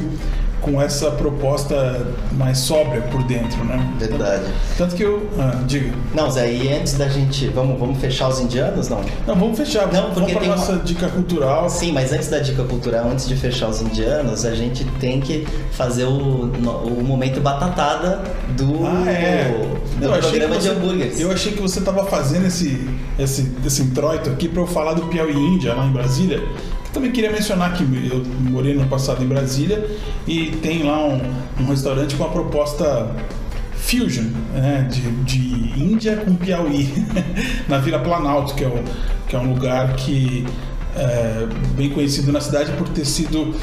com 0.61 0.81
essa 0.81 1.11
proposta 1.11 2.07
mais 2.33 2.57
sóbria 2.57 3.01
por 3.03 3.23
dentro, 3.23 3.63
né? 3.63 3.93
Verdade. 3.99 4.43
Tanto 4.77 4.95
que 4.95 5.03
eu. 5.03 5.29
Ah, 5.39 5.61
diga. 5.65 5.93
Não, 6.13 6.29
Zé, 6.29 6.51
e 6.53 6.73
antes 6.73 6.93
da 6.97 7.07
gente. 7.07 7.47
Vamos, 7.47 7.79
vamos 7.79 7.97
fechar 7.99 8.27
os 8.27 8.39
indianos, 8.39 8.89
não? 8.89 9.01
Não, 9.25 9.35
vamos 9.35 9.57
fechar. 9.57 9.91
Não, 9.91 10.13
vamos 10.13 10.31
para 10.33 10.45
nossa 10.45 10.73
uma- 10.73 10.83
dica 10.83 11.07
cultural. 11.07 11.69
Sim, 11.69 11.91
mas 11.91 12.11
antes 12.11 12.27
da 12.27 12.39
dica 12.39 12.63
cultural, 12.63 13.09
antes 13.11 13.27
de 13.27 13.35
fechar 13.35 13.69
os 13.69 13.81
indianos, 13.81 14.45
a 14.45 14.53
gente 14.55 14.83
tem 14.99 15.19
que 15.21 15.47
fazer 15.71 16.05
o, 16.05 16.45
o 16.49 17.03
momento 17.03 17.39
batatada 17.39 18.21
do, 18.57 18.85
Ah, 18.85 19.09
é. 19.09 19.67
do 19.99 20.13
achei 20.13 20.29
programa 20.39 20.55
que 20.55 20.61
de 20.61 20.67
você- 20.67 20.73
hambúrgueres. 20.75 21.19
Eu 21.19 21.31
achei 21.31 21.51
que 21.53 21.61
você 21.61 21.79
estava 21.79 22.03
fazendo 22.05 22.45
esse, 22.47 22.87
esse, 23.17 23.51
esse 23.65 23.81
introito 23.81 24.29
aqui 24.29 24.47
para 24.49 24.61
eu 24.61 24.67
falar 24.67 24.93
do 24.93 25.03
Piauí 25.03 25.35
Índia, 25.35 25.73
lá 25.73 25.85
em 25.85 25.91
Brasília. 25.91 26.41
Também 26.97 27.11
queria 27.11 27.31
mencionar 27.31 27.73
que 27.73 27.83
eu 27.83 28.23
morei 28.49 28.73
no 28.73 28.87
passado 28.87 29.23
em 29.23 29.27
Brasília 29.27 29.87
e 30.25 30.47
tem 30.63 30.81
lá 30.81 31.05
um, 31.05 31.21
um 31.59 31.67
restaurante 31.67 32.15
com 32.15 32.23
a 32.23 32.29
proposta 32.29 33.15
fusion, 33.75 34.31
né, 34.51 34.87
de, 34.89 35.01
de 35.01 35.79
Índia 35.79 36.17
com 36.17 36.33
Piauí, 36.33 36.91
na 37.69 37.77
Vila 37.77 37.99
Planalto, 37.99 38.55
que 38.55 38.63
é, 38.63 38.67
o, 38.67 38.83
que 39.27 39.35
é 39.35 39.39
um 39.39 39.53
lugar 39.53 39.95
que 39.95 40.43
é 40.95 41.47
bem 41.75 41.91
conhecido 41.91 42.31
na 42.31 42.41
cidade 42.41 42.71
por 42.71 42.89
ter 42.89 43.05
sido 43.05 43.53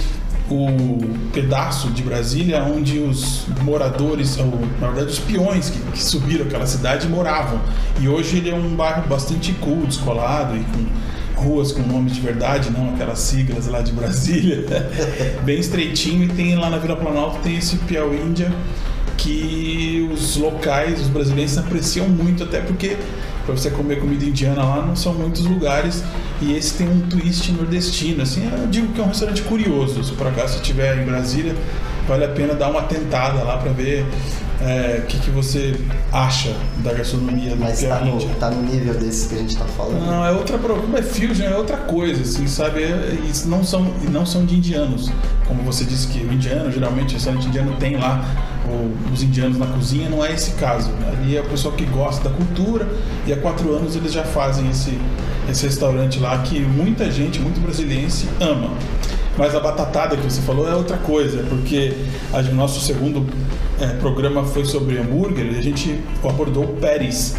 o 0.48 1.00
pedaço 1.32 1.88
de 1.90 2.04
Brasília 2.04 2.62
onde 2.62 3.00
os 3.00 3.46
moradores, 3.62 4.38
ou 4.38 4.60
na 4.80 4.90
verdade 4.90 5.10
os 5.10 5.18
peões 5.18 5.70
que, 5.70 5.80
que 5.90 6.00
subiram 6.00 6.46
aquela 6.46 6.66
cidade 6.66 7.08
moravam. 7.08 7.60
E 8.00 8.06
hoje 8.06 8.36
ele 8.36 8.50
é 8.50 8.54
um 8.54 8.76
bairro 8.76 9.08
bastante 9.08 9.52
cool, 9.54 9.86
descolado 9.86 10.56
e 10.56 10.60
com 10.60 10.86
ruas 11.44 11.72
com 11.72 11.82
nomes 11.82 12.14
de 12.14 12.20
verdade, 12.20 12.70
não 12.70 12.94
aquelas 12.94 13.18
siglas 13.18 13.66
lá 13.66 13.82
de 13.82 13.92
Brasília, 13.92 14.64
bem 15.44 15.58
estreitinho. 15.58 16.24
E 16.24 16.28
tem 16.28 16.56
lá 16.56 16.70
na 16.70 16.78
Vila 16.78 16.96
Planalto 16.96 17.38
tem 17.42 17.56
esse 17.56 17.76
Piauí 17.76 18.16
Índia 18.16 18.52
que 19.16 20.08
os 20.12 20.36
locais, 20.36 21.00
os 21.00 21.08
brasileiros 21.08 21.56
apreciam 21.56 22.08
muito, 22.08 22.42
até 22.42 22.60
porque 22.60 22.96
para 23.44 23.54
você 23.54 23.70
comer 23.70 24.00
comida 24.00 24.24
indiana 24.24 24.64
lá 24.64 24.82
não 24.82 24.96
são 24.96 25.14
muitos 25.14 25.44
lugares 25.44 26.02
e 26.40 26.54
esse 26.54 26.74
tem 26.74 26.88
um 26.88 27.00
twist 27.02 27.52
nordestino. 27.52 28.22
Assim, 28.22 28.48
eu 28.50 28.66
digo 28.66 28.92
que 28.92 29.00
é 29.00 29.04
um 29.04 29.08
restaurante 29.08 29.42
curioso. 29.42 30.02
Se 30.02 30.12
por 30.12 30.26
acaso 30.26 30.56
estiver 30.56 30.98
em 31.00 31.04
Brasília, 31.04 31.54
vale 32.08 32.24
a 32.24 32.28
pena 32.28 32.54
dar 32.54 32.70
uma 32.70 32.82
tentada 32.82 33.42
lá 33.42 33.58
para 33.58 33.72
ver 33.72 34.04
é, 34.64 35.00
o 35.00 35.06
que, 35.06 35.18
que 35.18 35.30
você 35.30 35.78
acha 36.12 36.54
da 36.78 36.92
gastronomia 36.92 37.54
Mas 37.56 37.82
do 37.82 37.88
tá 37.88 38.00
no, 38.00 38.20
tá 38.36 38.50
no 38.50 38.62
nível 38.62 38.94
desse 38.94 39.28
que 39.28 39.34
a 39.34 39.38
gente 39.38 39.56
tá 39.56 39.64
falando. 39.76 40.04
Não, 40.06 40.24
é 40.24 40.30
outra 40.32 40.56
problema, 40.58 40.98
é 40.98 41.02
fusion, 41.02 41.44
é 41.46 41.56
outra 41.56 41.76
coisa, 41.76 42.22
assim, 42.22 42.46
sabe? 42.46 42.82
É- 42.82 43.18
Eles 43.22 43.44
não 43.46 43.62
são, 43.62 43.82
não 44.10 44.24
são 44.24 44.44
de 44.44 44.56
indianos. 44.56 45.10
Como 45.46 45.62
você 45.62 45.84
disse 45.84 46.08
que 46.08 46.18
o 46.24 46.32
indiano, 46.32 46.70
geralmente, 46.72 47.10
o 47.10 47.14
restaurante 47.14 47.46
indiano 47.46 47.76
tem 47.78 47.96
lá 47.96 48.24
o- 48.66 49.12
os 49.12 49.22
indianos 49.22 49.58
na 49.58 49.66
cozinha, 49.66 50.08
não 50.08 50.24
é 50.24 50.32
esse 50.32 50.52
caso. 50.52 50.90
Ali 51.08 51.36
é 51.36 51.40
o 51.40 51.44
pessoal 51.44 51.74
que 51.74 51.84
gosta 51.84 52.28
da 52.28 52.34
cultura 52.34 52.88
e 53.26 53.32
há 53.32 53.36
quatro 53.36 53.74
anos 53.74 53.94
eles 53.94 54.12
já 54.12 54.24
fazem 54.24 54.70
esse, 54.70 54.98
esse 55.50 55.66
restaurante 55.66 56.18
lá 56.18 56.38
que 56.38 56.58
muita 56.60 57.10
gente, 57.10 57.38
muito 57.38 57.60
brasiliense, 57.60 58.26
ama. 58.40 58.70
Mas 59.36 59.54
a 59.54 59.60
batatada 59.60 60.16
que 60.16 60.22
você 60.22 60.40
falou 60.42 60.68
é 60.68 60.74
outra 60.74 60.96
coisa, 60.98 61.42
porque 61.48 61.92
a- 62.32 62.38
o 62.38 62.54
nosso 62.54 62.80
segundo 62.80 63.26
é, 63.80 63.86
programa 63.98 64.44
foi 64.44 64.64
sobre 64.64 64.96
hambúrguer 64.98 65.46
e 65.52 65.58
a 65.58 65.62
gente 65.62 66.00
abordou 66.22 66.64
o 66.64 66.68
Pérez 66.76 67.34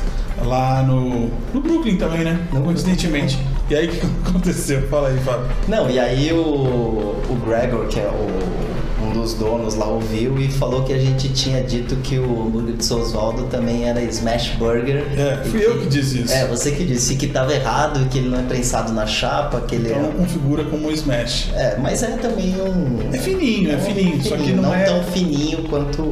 lá 0.46 0.84
no, 0.84 1.30
no 1.54 1.62
Brooklyn 1.62 1.96
também, 1.98 2.22
né? 2.26 2.40
No 2.52 2.62
Coincidentemente. 2.62 3.40
E 3.70 3.76
aí 3.76 3.88
o 3.88 3.92
que 3.92 4.02
aconteceu? 4.30 4.82
Fala 4.90 5.08
aí, 5.08 5.18
Fábio. 5.20 5.48
Não, 5.68 5.90
e 5.90 5.98
aí 5.98 6.32
o, 6.34 6.38
o 6.38 7.42
Gregor, 7.46 7.88
que 7.88 8.00
é 8.00 8.08
o- 8.08 8.85
um 9.06 9.14
dos 9.14 9.34
donos 9.34 9.76
lá, 9.76 9.86
ouviu 9.86 10.40
e 10.40 10.50
falou 10.50 10.84
que 10.84 10.94
a 10.94 10.98
gente 10.98 11.30
tinha 11.30 11.62
dito 11.64 11.96
que 11.98 12.18
o 12.18 12.44
hambúrguer 12.44 12.76
de 12.76 12.86
São 12.86 13.02
Osvaldo 13.02 13.44
também 13.44 13.88
era 13.88 14.02
Smash 14.02 14.50
Burger. 14.58 15.04
É, 15.18 15.44
fui 15.46 15.66
eu 15.66 15.80
que 15.80 15.88
disse 15.88 16.22
isso. 16.22 16.34
É, 16.34 16.48
você 16.48 16.72
que 16.72 16.84
disse 16.84 17.16
que 17.16 17.28
tava 17.28 17.54
errado, 17.54 18.08
que 18.10 18.18
ele 18.18 18.30
não 18.30 18.40
é 18.40 18.44
prensado 18.44 18.92
na 18.94 19.06
chapa, 19.06 19.62
que 19.62 19.76
ele 19.76 19.90
Então 19.90 20.02
não 20.02 20.10
é... 20.10 20.14
configura 20.14 20.64
como 20.66 20.88
um 20.88 20.92
smash. 20.92 21.52
É, 21.54 21.78
mas 21.78 22.04
é 22.04 22.18
também 22.18 22.56
um... 22.62 23.14
É 23.14 23.18
fininho, 23.18 23.72
é 23.72 23.78
fininho, 23.78 24.24
só 24.24 24.36
que 24.36 24.52
não, 24.52 24.74
é. 24.74 24.84
tão 24.84 25.04
fininho 25.04 25.64
quanto 25.70 26.04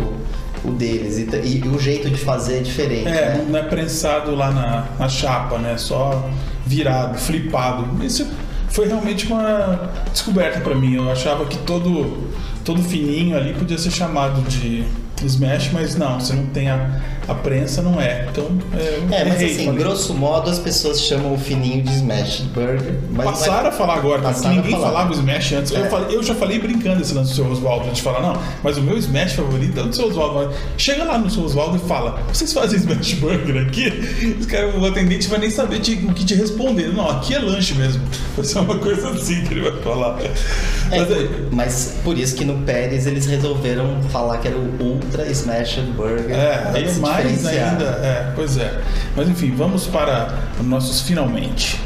o 0.63 0.71
deles. 0.71 1.17
E, 1.17 1.57
e 1.57 1.67
o 1.67 1.79
jeito 1.79 2.09
de 2.09 2.17
fazer 2.17 2.57
é 2.57 2.61
diferente, 2.61 3.07
É, 3.07 3.37
né? 3.37 3.45
não 3.49 3.59
é 3.59 3.63
prensado 3.63 4.35
lá 4.35 4.51
na, 4.51 4.87
na 4.97 5.09
chapa, 5.09 5.57
né? 5.57 5.75
Só 5.77 6.29
virado, 6.65 7.17
flipado. 7.17 8.03
Isso 8.03 8.25
foi 8.69 8.87
realmente 8.87 9.27
uma 9.27 9.91
descoberta 10.11 10.59
pra 10.59 10.73
mim. 10.73 10.95
Eu 10.95 11.11
achava 11.11 11.45
que 11.45 11.57
todo, 11.59 12.29
todo 12.63 12.81
fininho 12.81 13.37
ali 13.37 13.53
podia 13.53 13.77
ser 13.77 13.91
chamado 13.91 14.41
de 14.43 14.85
smash, 15.25 15.71
mas 15.71 15.95
não, 15.95 16.19
se 16.19 16.33
não 16.33 16.45
tem 16.47 16.69
a, 16.69 17.01
a 17.27 17.33
prensa, 17.33 17.81
não 17.81 17.99
é. 18.01 18.27
Então, 18.31 18.47
é, 18.77 19.21
É, 19.21 19.25
mas 19.25 19.41
assim, 19.41 19.73
grosso 19.75 20.13
modo 20.13 20.49
as 20.49 20.59
pessoas 20.59 21.01
chamam 21.01 21.33
o 21.33 21.37
fininho 21.37 21.81
de 21.83 21.91
Smash 21.93 22.41
Burger. 22.53 22.95
Mas 23.11 23.25
Passaram 23.25 23.69
a 23.69 23.71
falar 23.71 23.95
agora, 23.95 24.27
a 24.27 24.49
ninguém 24.49 24.71
falava 24.71 25.13
Smash 25.13 25.53
antes. 25.53 25.71
Eu, 25.71 25.85
É. 25.85 25.89
falei- 25.89 26.15
eu 26.15 26.23
já 26.23 26.35
falei 26.35 26.59
brincando 26.59 27.01
esse 27.01 27.13
lance 27.13 27.29
do 27.31 27.35
seu 27.35 27.49
Oswaldo, 27.51 27.85
a 27.85 27.87
gente 27.87 28.01
fala, 28.01 28.19
não, 28.21 28.41
mas 28.63 28.77
o 28.77 28.81
meu 28.81 28.97
Smash 28.97 29.33
favorito 29.33 29.79
é 29.79 29.83
o 29.83 29.87
do 29.87 29.95
seu 29.95 30.07
Oswaldo. 30.07 30.33
Mas 30.35 30.53
Chega 30.77 31.03
lá 31.05 31.17
no 31.17 31.29
seu 31.29 31.43
Oswaldo 31.43 31.77
e 31.77 31.87
fala, 31.87 32.19
vocês 32.31 32.51
fazem 32.51 32.77
Smash 32.79 33.13
Burger 33.13 33.65
aqui? 33.67 34.35
Os 34.39 34.45
caras, 34.45 34.75
o 34.75 34.85
atendente 34.85 35.27
vai 35.27 35.39
nem 35.39 35.49
saber 35.49 35.79
te- 35.79 36.05
o 36.07 36.13
que 36.13 36.25
te 36.25 36.35
responder. 36.35 36.89
Não, 36.93 37.09
aqui 37.09 37.33
é 37.35 37.39
lanche 37.39 37.73
mesmo. 37.75 38.01
Vai 38.35 38.45
ser 38.45 38.59
uma 38.59 38.77
coisa 38.77 39.09
assim 39.09 39.43
que 39.45 39.53
ele 39.53 39.69
vai 39.69 39.81
falar. 39.81 40.19
É, 40.21 40.99
Mas 40.99 41.11
aí, 41.11 41.27
por- 41.27 41.53
mas 41.55 41.95
por 42.03 42.17
isso 42.17 42.35
que 42.35 42.43
no 42.45 42.59
Pérez 42.63 43.07
eles 43.07 43.25
resolveram 43.25 44.01
falar 44.11 44.37
que 44.39 44.47
era 44.47 44.57
o 44.57 44.75
Ultra 44.83 45.25
Smash 45.31 45.79
Burger. 45.95 46.31
é, 46.35 46.71
aí 46.73 46.83
é 46.83 46.87
se 46.87 46.99
mais 47.13 47.45
ainda. 47.45 47.85
É, 48.01 48.31
pois 48.35 48.57
é. 48.57 48.81
Mas 49.15 49.27
enfim, 49.29 49.53
vamos 49.55 49.87
para 49.87 50.39
os 50.59 50.65
nossos 50.65 51.01
finalmente. 51.01 51.79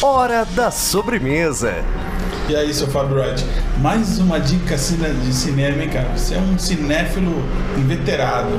Hora 0.00 0.44
da 0.44 0.70
sobremesa. 0.70 1.74
E 2.48 2.56
aí, 2.56 2.74
seu 2.74 2.88
Fábio 2.88 3.18
Wright, 3.18 3.44
mais 3.78 4.18
uma 4.18 4.40
dica 4.40 4.76
de 4.76 5.32
cinema, 5.32 5.82
hein, 5.82 5.88
cara? 5.88 6.08
Você 6.16 6.34
é 6.34 6.38
um 6.38 6.58
cinéfilo 6.58 7.44
inveterado. 7.78 8.50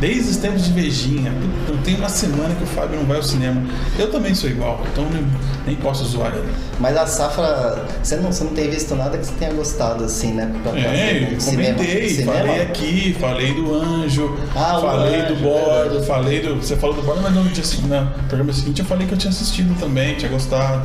Desde 0.00 0.30
os 0.30 0.36
tempos 0.36 0.64
de 0.64 0.72
Vejinha. 0.72 1.32
Não 1.68 1.76
tem 1.78 1.94
uma 1.94 2.08
semana 2.08 2.54
que 2.54 2.64
o 2.64 2.66
Fábio 2.66 2.98
não 2.98 3.06
vai 3.06 3.16
ao 3.16 3.22
cinema. 3.22 3.62
Eu 3.98 4.10
também 4.10 4.34
sou 4.34 4.50
igual, 4.50 4.82
então 4.92 5.06
nem, 5.10 5.24
nem 5.66 5.76
posso 5.76 6.04
zoar 6.04 6.32
ele. 6.34 6.48
Mas 6.78 6.96
a 6.96 7.06
safra, 7.06 7.84
você 8.02 8.16
não, 8.16 8.32
você 8.32 8.44
não 8.44 8.52
tem 8.52 8.68
visto 8.68 8.94
nada 8.96 9.16
que 9.16 9.24
você 9.24 9.32
tenha 9.34 9.52
gostado 9.52 10.04
assim, 10.04 10.32
né? 10.32 10.52
Pra 10.62 10.72
É, 10.72 10.82
né? 10.82 11.28
eu 11.32 11.38
comentei, 11.44 12.08
cinema? 12.10 12.32
falei 12.38 12.62
aqui, 12.62 13.16
falei 13.18 13.54
do 13.54 13.74
Anjo, 13.74 14.36
Ah, 14.54 14.78
falei 14.80 15.20
Anjo, 15.20 15.34
do 15.34 15.40
Bordo, 15.42 16.02
falei 16.04 16.40
do. 16.40 16.56
Você 16.56 16.76
falou 16.76 16.96
do 16.96 17.02
Bordo, 17.02 17.22
mas 17.22 17.34
não 17.34 17.44
tinha 17.48 17.62
assistido. 17.62 17.88
No 17.88 18.10
programa 18.28 18.52
seguinte 18.52 18.80
eu 18.80 18.86
falei 18.86 19.06
que 19.06 19.14
eu 19.14 19.18
tinha 19.18 19.30
assistido 19.30 19.78
também, 19.78 20.16
tinha 20.16 20.30
gostado. 20.30 20.82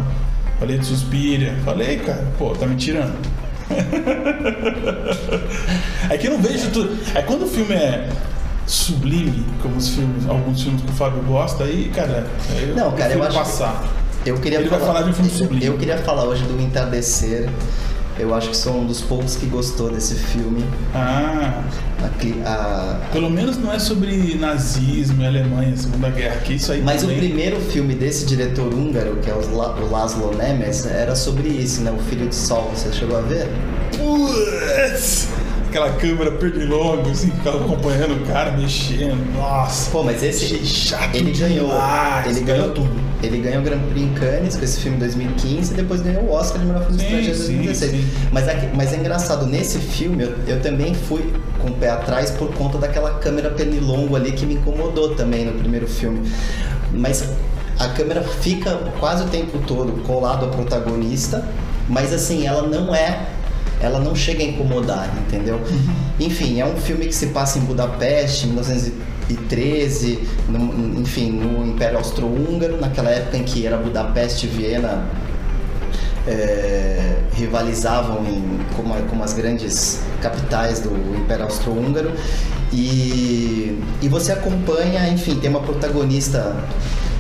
Falei 0.60 0.78
de 0.78 0.86
Suspiria. 0.86 1.56
Falei, 1.66 1.98
cara, 2.00 2.28
pô, 2.38 2.52
tá 2.52 2.66
me 2.68 2.76
tirando. 2.76 3.16
é 6.10 6.18
que 6.18 6.28
eu 6.28 6.32
não 6.32 6.42
vejo 6.42 6.70
tudo. 6.72 6.98
É 7.16 7.22
quando 7.22 7.44
o 7.44 7.48
filme 7.48 7.74
é 7.76 8.10
sublime, 8.70 9.46
como 9.62 9.76
os 9.78 9.90
filmes, 9.90 10.28
alguns 10.28 10.62
filmes 10.62 10.82
que 10.82 10.90
o 10.92 10.94
Fábio 10.94 11.22
gosta, 11.24 11.64
aí, 11.64 11.92
cara, 11.94 12.28
eu 12.62 12.76
Não, 12.76 12.92
cara, 12.92 13.14
eu 13.14 13.24
acho 13.24 13.32
que- 13.32 13.38
passar. 13.38 13.84
Eu 14.26 14.38
queria 14.38 14.60
Ele 14.60 14.70
vai 14.70 14.80
falar 14.80 15.02
de 15.04 15.10
um 15.12 15.14
filme 15.14 15.30
sublime. 15.32 15.66
Eu 15.66 15.78
queria 15.78 15.98
falar 15.98 16.26
hoje 16.26 16.44
do 16.44 16.62
Entardecer. 16.62 17.50
Eu 18.20 18.36
acho 18.36 18.50
que 18.50 18.58
sou 18.58 18.76
um 18.82 18.86
dos 18.86 19.00
poucos 19.00 19.38
que 19.38 19.46
gostou 19.46 19.90
desse 19.90 20.14
filme. 20.16 20.64
Ah, 20.94 21.62
Aqui, 22.04 22.42
a- 22.46 23.00
pelo 23.12 23.30
menos 23.30 23.58
não 23.58 23.74
é 23.74 23.80
sobre 23.80 24.36
nazismo 24.36 25.22
e 25.22 25.26
Alemanha, 25.26 25.76
Segunda 25.76 26.10
Guerra, 26.10 26.38
que 26.38 26.54
isso 26.54 26.72
aí 26.72 26.82
Mas 26.82 27.02
o 27.04 27.08
também- 27.08 27.20
primeiro 27.20 27.60
filme 27.60 27.94
desse 27.94 28.26
diretor 28.26 28.74
húngaro, 28.74 29.18
que 29.22 29.30
é 29.30 29.34
o 29.34 29.40
o 29.40 29.90
Laszlo 29.92 30.34
Nemes, 30.38 30.86
era 30.86 31.14
sobre 31.16 31.48
isso, 31.50 31.82
né? 31.82 31.92
O 31.92 31.98
Filho 32.10 32.28
de 32.28 32.36
Sol. 32.36 32.72
Você 32.76 32.92
chegou 32.94 33.18
a 33.18 33.22
ver? 33.22 33.48
Putz! 33.98 35.28
Aquela 35.70 35.92
câmera 35.92 36.32
pernilonga, 36.32 37.12
assim, 37.12 37.30
ficava 37.30 37.64
acompanhando 37.64 38.24
o 38.24 38.26
cara, 38.26 38.52
mexendo. 38.58 39.34
Nossa! 39.36 39.92
Pô, 39.92 40.02
mas 40.02 40.24
esse 40.24 40.66
chato 40.66 41.14
ele 41.16 41.32
ganhou, 41.32 41.68
demais, 41.70 42.26
ele 42.36 42.44
ganhou 42.46 42.72
tudo. 42.72 42.90
Ele 43.22 43.38
ganhou 43.38 43.60
o 43.62 43.64
Grand 43.64 43.80
Prix 43.80 44.02
em 44.02 44.14
Cannes 44.14 44.56
com 44.56 44.64
esse 44.66 44.80
filme 44.80 44.98
em 44.98 45.00
2015 45.02 45.72
e 45.74 45.76
depois 45.76 46.02
ganhou 46.02 46.24
o 46.24 46.32
Oscar 46.32 46.60
de 46.60 46.66
melhor 46.66 46.86
filme 46.86 46.98
estrangeiro 47.04 47.38
em 47.38 47.42
sim, 47.42 47.56
2016. 47.62 47.92
sim. 47.92 48.10
Mas, 48.32 48.48
aqui- 48.48 48.70
mas 48.74 48.94
é 48.94 48.96
engraçado, 48.98 49.46
nesse 49.46 49.78
filme 49.78 50.24
eu, 50.24 50.34
eu 50.48 50.60
também 50.62 50.96
fui 50.96 51.32
com 51.62 51.68
o 51.68 51.74
pé 51.74 51.90
atrás 51.92 52.32
por 52.32 52.52
conta 52.56 52.78
daquela 52.80 53.12
câmera 53.20 53.52
pernilongo 53.52 54.16
ali 54.16 54.32
que 54.32 54.46
me 54.48 54.56
incomodou 54.56 55.14
também 55.16 55.46
no 55.46 55.52
primeiro 55.52 55.88
filme. 55.88 56.32
Mas 56.92 57.24
a 57.78 57.90
câmera 57.90 58.24
fica 58.24 58.76
quase 59.00 59.24
o 59.24 59.28
tempo 59.28 59.60
todo 59.68 60.02
colado 60.04 60.46
ao 60.46 60.52
protagonista, 60.52 61.46
mas 61.88 62.12
assim, 62.14 62.48
ela 62.48 62.64
não 62.64 62.96
é 62.96 63.20
ela 63.82 64.00
não 64.00 64.14
chega 64.16 64.44
a 64.44 64.48
incomodar, 64.48 65.10
entendeu? 65.28 65.60
Enfim, 66.20 66.60
é 66.60 66.66
um 66.66 66.76
filme 66.76 67.06
que 67.06 67.16
se 67.16 67.28
passa 67.28 67.58
em 67.60 67.62
Budapeste, 67.62 68.46
em 68.46 68.50
1913, 68.50 70.20
no- 70.50 71.00
enfim, 71.00 71.32
no 71.32 71.66
Império 71.66 71.98
Austro-Húngaro, 71.98 72.78
naquela 72.80 73.10
época 73.10 73.38
em 73.38 73.44
que 73.44 73.66
era 73.66 73.78
Budapeste 73.78 74.46
e 74.46 74.50
Viena 74.50 75.06
é, 76.28 77.16
rivalizavam 77.34 78.24
em, 78.26 78.60
como, 78.76 78.94
como 79.04 79.24
as 79.24 79.34
grandes 79.34 80.02
capitais 80.22 80.80
do 80.82 80.90
Império 81.18 81.46
Austro-Húngaro. 81.46 82.12
E, 82.72 83.80
e 84.02 84.08
você 84.08 84.32
acompanha, 84.32 85.08
enfim, 85.10 85.36
tem 85.40 85.50
uma 85.50 85.62
protagonista 85.62 86.56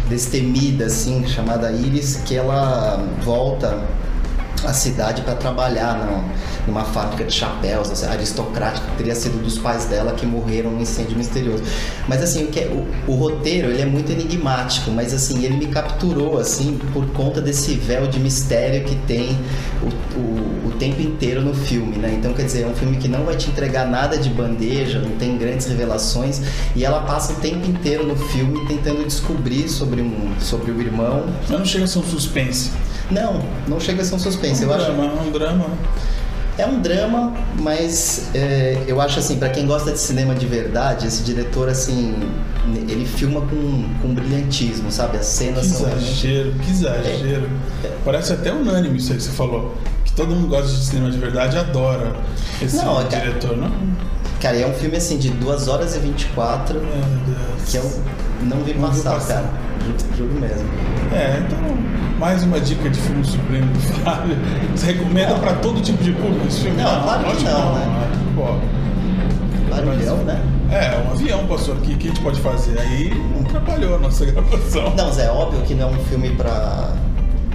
destemida, 0.10 0.86
assim, 0.86 1.26
chamada 1.28 1.72
Iris, 1.72 2.18
que 2.26 2.36
ela 2.36 3.04
volta 3.24 3.80
à 4.66 4.74
cidade 4.74 5.22
para 5.22 5.36
trabalhar 5.36 5.96
numa, 5.98 6.24
numa 6.68 6.84
fábrica 6.86 7.24
de 7.24 7.34
chapéus 7.34 7.90
assim, 7.92 8.06
aristocrática, 8.06 8.86
que 8.92 8.98
teria 8.98 9.16
sido 9.16 9.42
dos 9.44 9.58
pais 9.58 9.86
dela 9.86 10.14
que 10.14 10.26
morreram 10.26 10.72
num 10.72 10.82
incêndio 10.82 11.18
misterioso. 11.18 11.64
Mas 12.08 12.22
assim, 12.22 12.44
o, 12.46 12.48
que 12.48 12.60
é- 12.60 12.68
o, 13.08 13.12
o 13.12 13.16
roteiro 13.16 13.70
ele 13.70 13.82
é 13.82 13.86
muito 13.86 14.12
enigmático, 14.12 14.92
mas 14.92 15.14
assim, 15.14 15.44
ele 15.44 15.58
me 15.58 15.68
capturou 15.68 16.38
assim 16.40 16.80
por 16.94 17.06
conta 17.12 17.42
desse 17.42 17.76
véu 17.76 18.08
de 18.08 18.20
mistério 18.20 18.84
que 18.84 18.96
tem 19.08 19.38
o, 19.82 20.18
o, 20.20 20.68
o 20.70 20.72
tempo 20.80 21.02
inteiro 21.02 21.42
no 21.42 21.54
filme, 21.54 21.98
né? 21.98 22.14
Então, 22.18 22.34
quer 22.34 22.44
dizer, 22.44 22.64
é 22.64 22.68
um 22.68 22.74
filme 22.76 22.98
que 22.98 23.08
não 23.08 23.24
vai 23.24 23.36
te 23.36 23.50
entregar 23.50 23.86
nada 23.88 24.18
de 24.18 24.30
bandeja, 24.30 25.00
não 25.00 25.12
tem 25.18 25.38
grandes 25.38 25.68
revelações, 25.68 26.42
e 26.76 26.84
ela 26.86 27.02
passa 27.02 27.34
o 27.34 27.36
tempo 27.38 27.70
inteiro 27.70 28.06
no 28.06 28.16
filme 28.16 28.66
tentando 28.68 29.04
descobrir 29.06 29.68
sobre, 29.70 30.02
um, 30.02 30.34
sobre 30.40 30.72
o 30.72 30.82
irmão. 30.82 31.26
Não 31.50 31.64
chega 31.66 31.86
a 31.86 31.88
ser 31.88 32.00
um 32.00 32.04
suspense. 32.04 32.72
Não, 33.10 33.42
não 33.68 33.80
chega 33.80 34.02
a 34.02 34.06
ser 34.06 34.16
um 34.16 34.20
suspense. 34.20 34.49
Um 34.54 34.62
Eu 34.62 34.74
acho, 34.74 34.86
drama, 34.86 35.04
é 35.06 35.22
um 35.28 35.32
drama. 35.32 35.66
é 36.58 36.66
um 36.66 36.82
drama, 36.82 37.34
mas 37.60 38.30
é, 38.34 38.84
eu 38.88 39.00
acho 39.02 39.20
assim, 39.20 39.38
pra 39.38 39.50
quem 39.50 39.66
gosta 39.66 39.92
de 39.92 40.00
cinema 40.00 40.36
de 40.36 40.46
verdade, 40.46 41.08
esse 41.08 41.24
diretor 41.24 41.70
assim, 41.70 42.16
ele 42.88 43.06
filma 43.06 43.42
com, 43.42 43.84
com 44.02 44.14
brilhantismo, 44.14 44.92
sabe? 44.92 45.18
As 45.18 45.28
Que 45.28 45.34
cenas 45.34 45.66
são 45.66 45.86
realmente- 45.88 46.10
exagero, 46.28 46.52
que 46.60 46.72
exagero. 46.72 47.50
Parece 48.06 48.34
até 48.34 48.52
unânime 48.52 48.98
isso 48.98 49.12
aí 49.12 49.18
que 49.18 49.24
você 49.24 49.32
falou. 49.32 49.76
Que 50.06 50.12
todo 50.14 50.36
mundo 50.36 50.48
gosta 50.48 50.68
de 50.72 50.86
cinema 50.86 51.10
de 51.12 51.18
verdade 51.18 51.56
e 51.56 51.60
adora 51.60 52.16
esse 52.62 52.76
Não, 52.78 52.96
cara. 52.96 53.08
diretor, 53.08 53.56
não? 53.58 53.72
Cara, 54.42 54.56
e 54.58 54.62
é 54.64 54.68
um 54.68 54.74
filme 54.74 54.96
assim 54.98 55.18
de 55.18 55.30
2 55.32 55.68
horas 55.68 55.96
e 55.96 56.00
24 56.00 56.80
Meu 56.80 56.88
Deus. 56.90 57.70
que 57.70 57.78
eu 57.78 57.84
não 58.44 58.64
vi 58.64 58.74
Não 58.74 58.88
passar, 58.90 59.12
passar. 59.14 59.34
cara. 59.36 59.50
Juro, 59.86 59.98
juro 60.30 60.40
mesmo. 60.42 60.70
É, 61.12 61.42
então, 61.46 61.60
mais 62.20 62.44
uma 62.44 62.60
dica 62.60 62.90
de 62.90 63.00
filme 63.00 63.26
supremo 63.26 63.72
do 63.74 63.80
Fábio. 63.80 64.38
Você 64.76 64.88
recomenda 64.88 65.36
pra 65.36 65.54
todo 65.56 65.82
tipo 65.82 66.04
de 66.04 66.12
público 66.14 66.46
esse 66.48 66.62
filme? 66.62 66.82
Não, 66.82 67.02
claro 67.02 67.24
que 67.24 67.44
não, 67.44 67.74
que 67.74 67.80
né? 67.80 68.12
Pô, 68.36 69.76
Barulhão, 69.76 70.18
né? 70.18 70.42
É, 70.72 71.02
um 71.08 71.12
avião 71.12 71.48
passou 71.48 71.74
aqui, 71.76 71.94
o 71.94 71.98
que 71.98 72.08
a 72.08 72.12
gente 72.12 72.22
pode 72.22 72.40
fazer? 72.42 72.80
Aí 72.80 73.12
atrapalhou 73.42 73.96
a 73.96 74.00
nossa 74.00 74.26
gravação. 74.26 74.94
Não, 74.96 75.12
Zé, 75.12 75.26
é 75.26 75.32
óbvio 75.32 75.62
que 75.62 75.74
não 75.74 75.90
é 75.90 75.92
um 75.92 76.00
filme 76.06 76.30
pra, 76.32 76.94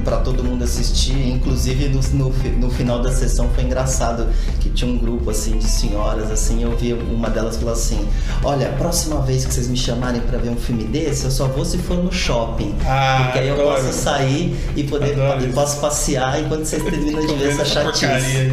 pra 0.05 0.19
todo 0.19 0.45
mundo 0.45 0.62
assistir. 0.62 1.29
Inclusive, 1.29 1.88
no, 1.88 2.01
no, 2.12 2.33
no 2.59 2.71
final 2.71 3.01
da 3.01 3.11
sessão 3.11 3.49
foi 3.55 3.64
engraçado 3.64 4.29
que 4.61 4.71
tinha 4.71 4.90
um 4.90 4.99
grupo, 4.99 5.31
assim, 5.31 5.59
de 5.59 5.64
senhoras, 5.64 6.31
assim. 6.31 6.62
Eu 6.62 6.77
vi 6.77 6.93
uma 6.93 7.31
delas 7.31 7.57
falar 7.57 7.73
assim, 7.73 8.07
olha, 8.43 8.69
a 8.69 8.73
próxima 8.73 9.21
vez 9.23 9.45
que 9.45 9.55
vocês 9.55 9.69
me 9.69 9.77
chamarem 9.77 10.21
pra 10.21 10.38
ver 10.38 10.51
um 10.51 10.57
filme 10.57 10.85
desse, 10.85 11.25
eu 11.25 11.31
só 11.31 11.47
vou 11.47 11.64
se 11.64 11.79
for 11.79 11.97
no 11.97 12.12
shopping. 12.12 12.75
Ah, 12.87 13.23
porque 13.25 13.38
aí 13.40 13.49
eu 13.49 13.55
adoro. 13.55 13.83
posso 13.83 13.93
sair 13.93 14.57
e 14.77 14.85
poder 14.85 15.17
e 15.43 15.53
posso 15.53 15.81
passear 15.81 16.40
enquanto 16.40 16.64
vocês 16.64 16.83
terminam 16.83 17.27
de 17.27 17.35
ver 17.35 17.51
essa 17.51 17.64
chatice. 17.64 18.05
aí. 18.05 18.51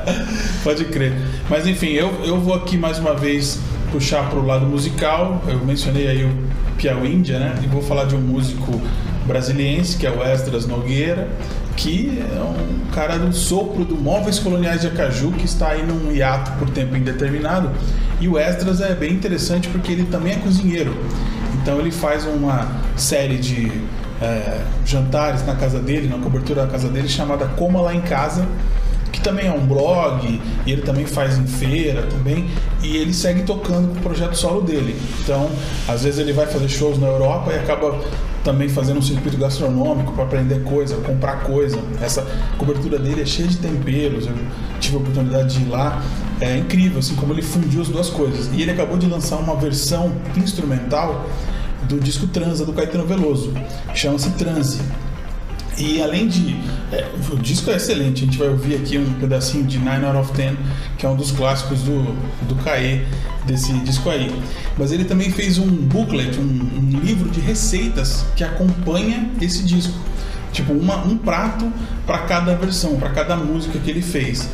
Pode 0.64 0.84
crer. 0.86 1.14
Mas 1.48 1.66
enfim, 1.66 1.88
eu, 1.88 2.12
eu 2.24 2.40
vou 2.40 2.54
aqui 2.54 2.76
mais 2.76 2.98
uma 2.98 3.14
vez 3.14 3.58
puxar 3.92 4.28
pro 4.28 4.44
lado 4.44 4.66
musical. 4.66 5.42
Eu 5.46 5.64
mencionei 5.64 6.08
aí 6.08 6.24
o 6.24 6.32
Piauí 6.76 7.14
Índia, 7.14 7.38
né? 7.38 7.54
E 7.62 7.66
vou 7.66 7.82
falar 7.82 8.04
de 8.04 8.14
um 8.14 8.20
músico 8.20 8.80
brasiliense, 9.30 9.96
que 9.96 10.06
é 10.06 10.10
o 10.10 10.22
Esdras 10.22 10.66
Nogueira, 10.66 11.28
que 11.76 12.20
é 12.20 12.40
um 12.40 12.90
cara 12.92 13.16
do 13.16 13.32
sopro 13.32 13.84
do 13.84 13.96
Móveis 13.96 14.38
Coloniais 14.40 14.80
de 14.80 14.88
Acaju, 14.88 15.30
que 15.32 15.44
está 15.44 15.70
aí 15.70 15.86
num 15.86 16.12
hiato 16.12 16.50
por 16.58 16.68
tempo 16.70 16.96
indeterminado. 16.96 17.70
E 18.20 18.28
o 18.28 18.36
Esdras 18.36 18.80
é 18.80 18.94
bem 18.94 19.12
interessante 19.12 19.68
porque 19.68 19.92
ele 19.92 20.04
também 20.04 20.32
é 20.32 20.36
cozinheiro. 20.36 20.94
Então 21.54 21.78
ele 21.78 21.92
faz 21.92 22.26
uma 22.26 22.68
série 22.96 23.38
de 23.38 23.70
é, 24.20 24.62
jantares 24.84 25.46
na 25.46 25.54
casa 25.54 25.78
dele, 25.78 26.08
na 26.08 26.18
cobertura 26.18 26.66
da 26.66 26.68
casa 26.68 26.88
dele, 26.88 27.08
chamada 27.08 27.46
Coma 27.46 27.80
Lá 27.80 27.94
em 27.94 28.00
Casa, 28.00 28.46
que 29.12 29.20
também 29.20 29.46
é 29.46 29.52
um 29.52 29.66
blog, 29.66 30.40
e 30.66 30.72
ele 30.72 30.82
também 30.82 31.06
faz 31.06 31.38
em 31.38 31.46
feira 31.46 32.02
também, 32.02 32.48
e 32.82 32.96
ele 32.96 33.12
segue 33.12 33.42
tocando 33.42 33.88
com 33.88 33.98
o 33.98 34.02
projeto 34.02 34.34
solo 34.34 34.62
dele. 34.62 34.96
Então, 35.22 35.50
às 35.88 36.04
vezes 36.04 36.18
ele 36.18 36.32
vai 36.32 36.46
fazer 36.46 36.68
shows 36.68 36.98
na 36.98 37.06
Europa 37.06 37.52
e 37.52 37.58
acaba 37.58 37.98
também 38.44 38.68
fazendo 38.68 38.98
um 38.98 39.02
circuito 39.02 39.36
gastronômico 39.36 40.12
para 40.12 40.24
aprender 40.24 40.62
coisa, 40.62 40.96
comprar 40.96 41.42
coisa. 41.44 41.78
Essa 42.00 42.26
cobertura 42.56 42.98
dele 42.98 43.22
é 43.22 43.26
cheia 43.26 43.48
de 43.48 43.58
temperos, 43.58 44.26
eu 44.26 44.32
tive 44.80 44.96
a 44.96 45.00
oportunidade 45.00 45.58
de 45.58 45.62
ir 45.62 45.68
lá. 45.68 46.02
É 46.40 46.56
incrível, 46.56 47.00
assim, 47.00 47.14
como 47.16 47.32
ele 47.34 47.42
fundiu 47.42 47.82
as 47.82 47.88
duas 47.88 48.08
coisas. 48.08 48.48
E 48.52 48.62
ele 48.62 48.70
acabou 48.70 48.96
de 48.96 49.06
lançar 49.06 49.36
uma 49.36 49.56
versão 49.56 50.12
instrumental 50.36 51.26
do 51.82 51.98
disco 51.98 52.26
Transa 52.26 52.64
do 52.64 52.72
Caetano 52.72 53.06
Veloso, 53.06 53.52
chama-se 53.94 54.30
Transe. 54.30 54.80
E 55.76 56.02
além 56.02 56.28
de. 56.28 56.56
É, 56.92 57.06
o 57.30 57.36
disco 57.36 57.70
é 57.70 57.76
excelente, 57.76 58.22
a 58.22 58.26
gente 58.26 58.38
vai 58.38 58.48
ouvir 58.48 58.74
aqui 58.76 58.98
um 58.98 59.12
pedacinho 59.14 59.64
de 59.64 59.78
Nine 59.78 60.04
Out 60.04 60.18
of 60.18 60.32
Ten, 60.32 60.56
que 60.98 61.06
é 61.06 61.08
um 61.08 61.16
dos 61.16 61.30
clássicos 61.30 61.82
do, 61.82 62.02
do 62.48 62.54
Caê, 62.64 63.02
desse 63.46 63.72
disco 63.80 64.10
aí. 64.10 64.34
Mas 64.76 64.92
ele 64.92 65.04
também 65.04 65.30
fez 65.30 65.58
um 65.58 65.66
booklet, 65.66 66.38
um, 66.38 66.42
um 66.42 67.00
livro 67.00 67.30
de 67.30 67.40
receitas 67.40 68.24
que 68.34 68.42
acompanha 68.42 69.30
esse 69.40 69.62
disco. 69.62 69.94
Tipo, 70.52 70.72
uma, 70.72 70.96
um 71.04 71.16
prato 71.16 71.72
para 72.06 72.18
cada 72.18 72.56
versão, 72.56 72.96
para 72.96 73.10
cada 73.10 73.36
música 73.36 73.78
que 73.78 73.88
ele 73.88 74.02
fez. 74.02 74.48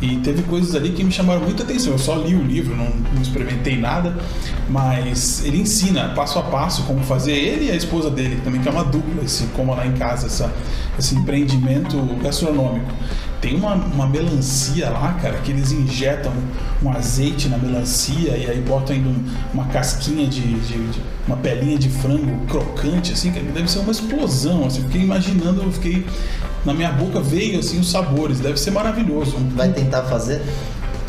E 0.00 0.16
teve 0.18 0.42
coisas 0.42 0.74
ali 0.74 0.90
que 0.90 1.02
me 1.02 1.10
chamaram 1.10 1.40
muita 1.40 1.64
atenção. 1.64 1.92
Eu 1.92 1.98
só 1.98 2.16
li 2.16 2.34
o 2.34 2.42
livro, 2.42 2.76
não, 2.76 2.88
não 2.88 3.20
experimentei 3.20 3.76
nada, 3.76 4.16
mas 4.68 5.44
ele 5.44 5.58
ensina 5.58 6.10
passo 6.14 6.38
a 6.38 6.42
passo 6.42 6.84
como 6.84 7.02
fazer. 7.02 7.32
Ele 7.32 7.66
e 7.66 7.70
a 7.70 7.74
esposa 7.76 8.08
dele 8.08 8.40
também, 8.44 8.60
que 8.60 8.68
é 8.68 8.70
uma 8.70 8.84
dupla, 8.84 9.24
esse 9.24 9.44
como 9.48 9.74
lá 9.74 9.86
em 9.86 9.92
casa, 9.92 10.26
essa, 10.26 10.52
esse 10.98 11.16
empreendimento 11.16 11.96
gastronômico. 12.22 12.92
Tem 13.40 13.54
uma, 13.54 13.74
uma 13.74 14.06
melancia 14.06 14.90
lá, 14.90 15.12
cara, 15.22 15.38
que 15.38 15.52
eles 15.52 15.70
injetam 15.70 16.32
um 16.82 16.90
azeite 16.90 17.48
na 17.48 17.56
melancia 17.56 18.36
e 18.36 18.50
aí 18.50 18.60
botam 18.60 18.96
ainda 18.96 19.08
um- 19.10 19.24
uma 19.54 19.66
casquinha 19.66 20.26
de, 20.26 20.40
de- 20.40 20.88
de- 20.90 21.00
uma 21.26 21.36
pelinha 21.36 21.78
de 21.78 21.88
frango 21.88 22.46
crocante, 22.46 23.12
assim, 23.12 23.30
que 23.30 23.38
deve 23.40 23.70
ser 23.70 23.78
uma 23.78 23.92
explosão. 23.92 24.66
Assim, 24.66 24.82
fiquei 24.82 25.02
imaginando, 25.02 25.62
eu 25.62 25.70
fiquei. 25.70 26.04
Na 26.64 26.74
minha 26.74 26.90
boca 26.90 27.20
veio 27.20 27.60
assim 27.60 27.78
os 27.78 27.88
sabores, 27.90 28.40
deve 28.40 28.58
ser 28.58 28.72
maravilhoso. 28.72 29.36
Vai 29.54 29.68
tentar 29.72 30.02
fazer? 30.02 30.42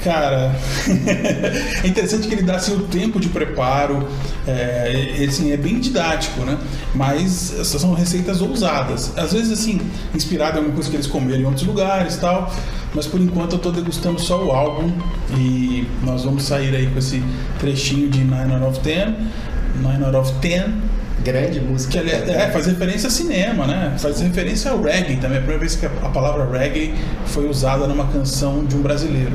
Cara, 0.04 0.56
é 1.84 1.88
interessante 1.88 2.28
que 2.28 2.34
ele 2.34 2.44
dá 2.44 2.56
assim, 2.56 2.74
o 2.74 2.84
tempo 2.84 3.20
de 3.20 3.28
preparo, 3.28 4.08
é, 4.48 5.26
assim, 5.28 5.52
é 5.52 5.58
bem 5.58 5.80
didático, 5.80 6.42
né? 6.42 6.58
Mas 6.96 7.60
essas 7.60 7.82
são 7.82 7.94
receitas 7.94 8.42
ousadas. 8.42 9.12
Às 9.18 9.34
vezes, 9.34 9.52
assim, 9.52 9.82
inspirado 10.16 10.56
em 10.56 10.58
alguma 10.60 10.76
coisa 10.76 10.90
que 10.90 10.96
eles 10.96 11.08
comeram 11.08 11.42
em 11.42 11.46
outros 11.46 11.66
lugares 11.66 12.16
tal. 12.18 12.54
Mas 12.94 13.06
por 13.06 13.20
enquanto 13.20 13.54
eu 13.54 13.60
tô 13.60 13.72
degustando 13.72 14.20
só 14.20 14.44
o 14.44 14.52
álbum 14.52 14.92
e 15.38 15.88
nós 16.04 16.24
vamos 16.24 16.44
sair 16.44 16.76
aí 16.76 16.88
com 16.88 16.98
esse 16.98 17.22
trechinho 17.60 18.10
de 18.10 18.24
9 18.24 18.54
out 18.54 18.66
of 18.66 18.80
10. 18.80 19.14
9 19.82 20.04
out 20.06 20.16
of 20.16 20.34
10 20.40 20.66
Grande 21.24 21.60
música. 21.60 22.02
que 22.02 22.10
é, 22.10 22.44
é, 22.44 22.50
faz 22.50 22.66
referência 22.66 23.08
a 23.08 23.12
cinema, 23.12 23.68
né? 23.68 23.94
Faz 24.00 24.22
referência 24.22 24.72
ao 24.72 24.82
reggae 24.82 25.18
também. 25.18 25.36
É 25.36 25.40
a 25.40 25.42
primeira 25.42 25.60
vez 25.60 25.76
que 25.76 25.86
a 25.86 25.90
palavra 25.90 26.46
reggae 26.58 26.94
foi 27.26 27.48
usada 27.48 27.86
numa 27.88 28.08
canção 28.08 28.64
de 28.66 28.76
um 28.76 28.82
brasileiro. 28.82 29.34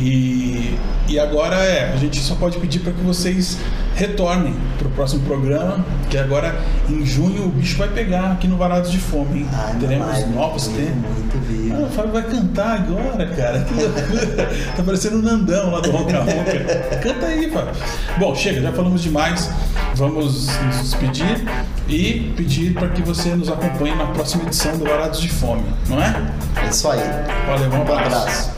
E, 0.00 0.78
e 1.08 1.18
agora 1.18 1.56
é, 1.56 1.92
a 1.92 1.96
gente 1.96 2.20
só 2.20 2.34
pode 2.36 2.56
pedir 2.58 2.78
para 2.80 2.92
que 2.92 3.00
vocês 3.02 3.58
retornem 3.96 4.54
para 4.78 4.86
o 4.86 4.90
próximo 4.92 5.22
programa, 5.26 5.84
que 6.08 6.16
agora 6.16 6.54
em 6.88 7.04
junho 7.04 7.46
o 7.46 7.48
bicho 7.48 7.76
vai 7.76 7.88
pegar 7.88 8.30
aqui 8.32 8.46
no 8.46 8.56
Varados 8.56 8.92
de 8.92 8.98
Fome. 8.98 9.40
Hein? 9.40 9.48
Ai, 9.52 9.76
Teremos 9.80 10.06
mamãe, 10.06 10.26
novos 10.28 10.68
temas. 10.68 10.88
Muito 10.88 11.38
vivo. 11.48 11.74
Ah, 11.76 11.80
o 11.86 11.90
Fábio 11.90 12.12
vai 12.12 12.22
cantar 12.22 12.74
agora, 12.76 13.26
cara. 13.34 13.60
Que 13.64 13.74
loucura. 13.74 14.50
tá 14.76 14.82
parecendo 14.84 15.18
o 15.18 15.22
Nandão 15.22 15.70
lá 15.72 15.80
do 15.80 15.90
Ronca 15.90 16.18
Ronca. 16.20 16.98
Canta 17.02 17.26
aí, 17.26 17.50
Fábio. 17.50 17.72
Bom, 18.18 18.34
chega, 18.36 18.60
já 18.60 18.72
falamos 18.72 19.02
demais. 19.02 19.50
Vamos 19.96 20.46
nos 20.46 20.78
despedir 20.80 21.44
e 21.88 22.32
pedir 22.36 22.72
para 22.74 22.88
que 22.90 23.02
você 23.02 23.30
nos 23.30 23.48
acompanhe 23.48 23.96
na 23.96 24.06
próxima 24.06 24.44
edição 24.44 24.78
do 24.78 24.84
Varados 24.84 25.20
de 25.20 25.28
Fome, 25.28 25.64
não 25.88 26.00
é? 26.00 26.14
É 26.64 26.68
isso 26.68 26.88
aí. 26.88 27.00
Valeu, 27.48 27.68
um 27.68 27.78
Um 27.78 27.82
abraço. 27.82 28.16
abraço. 28.16 28.57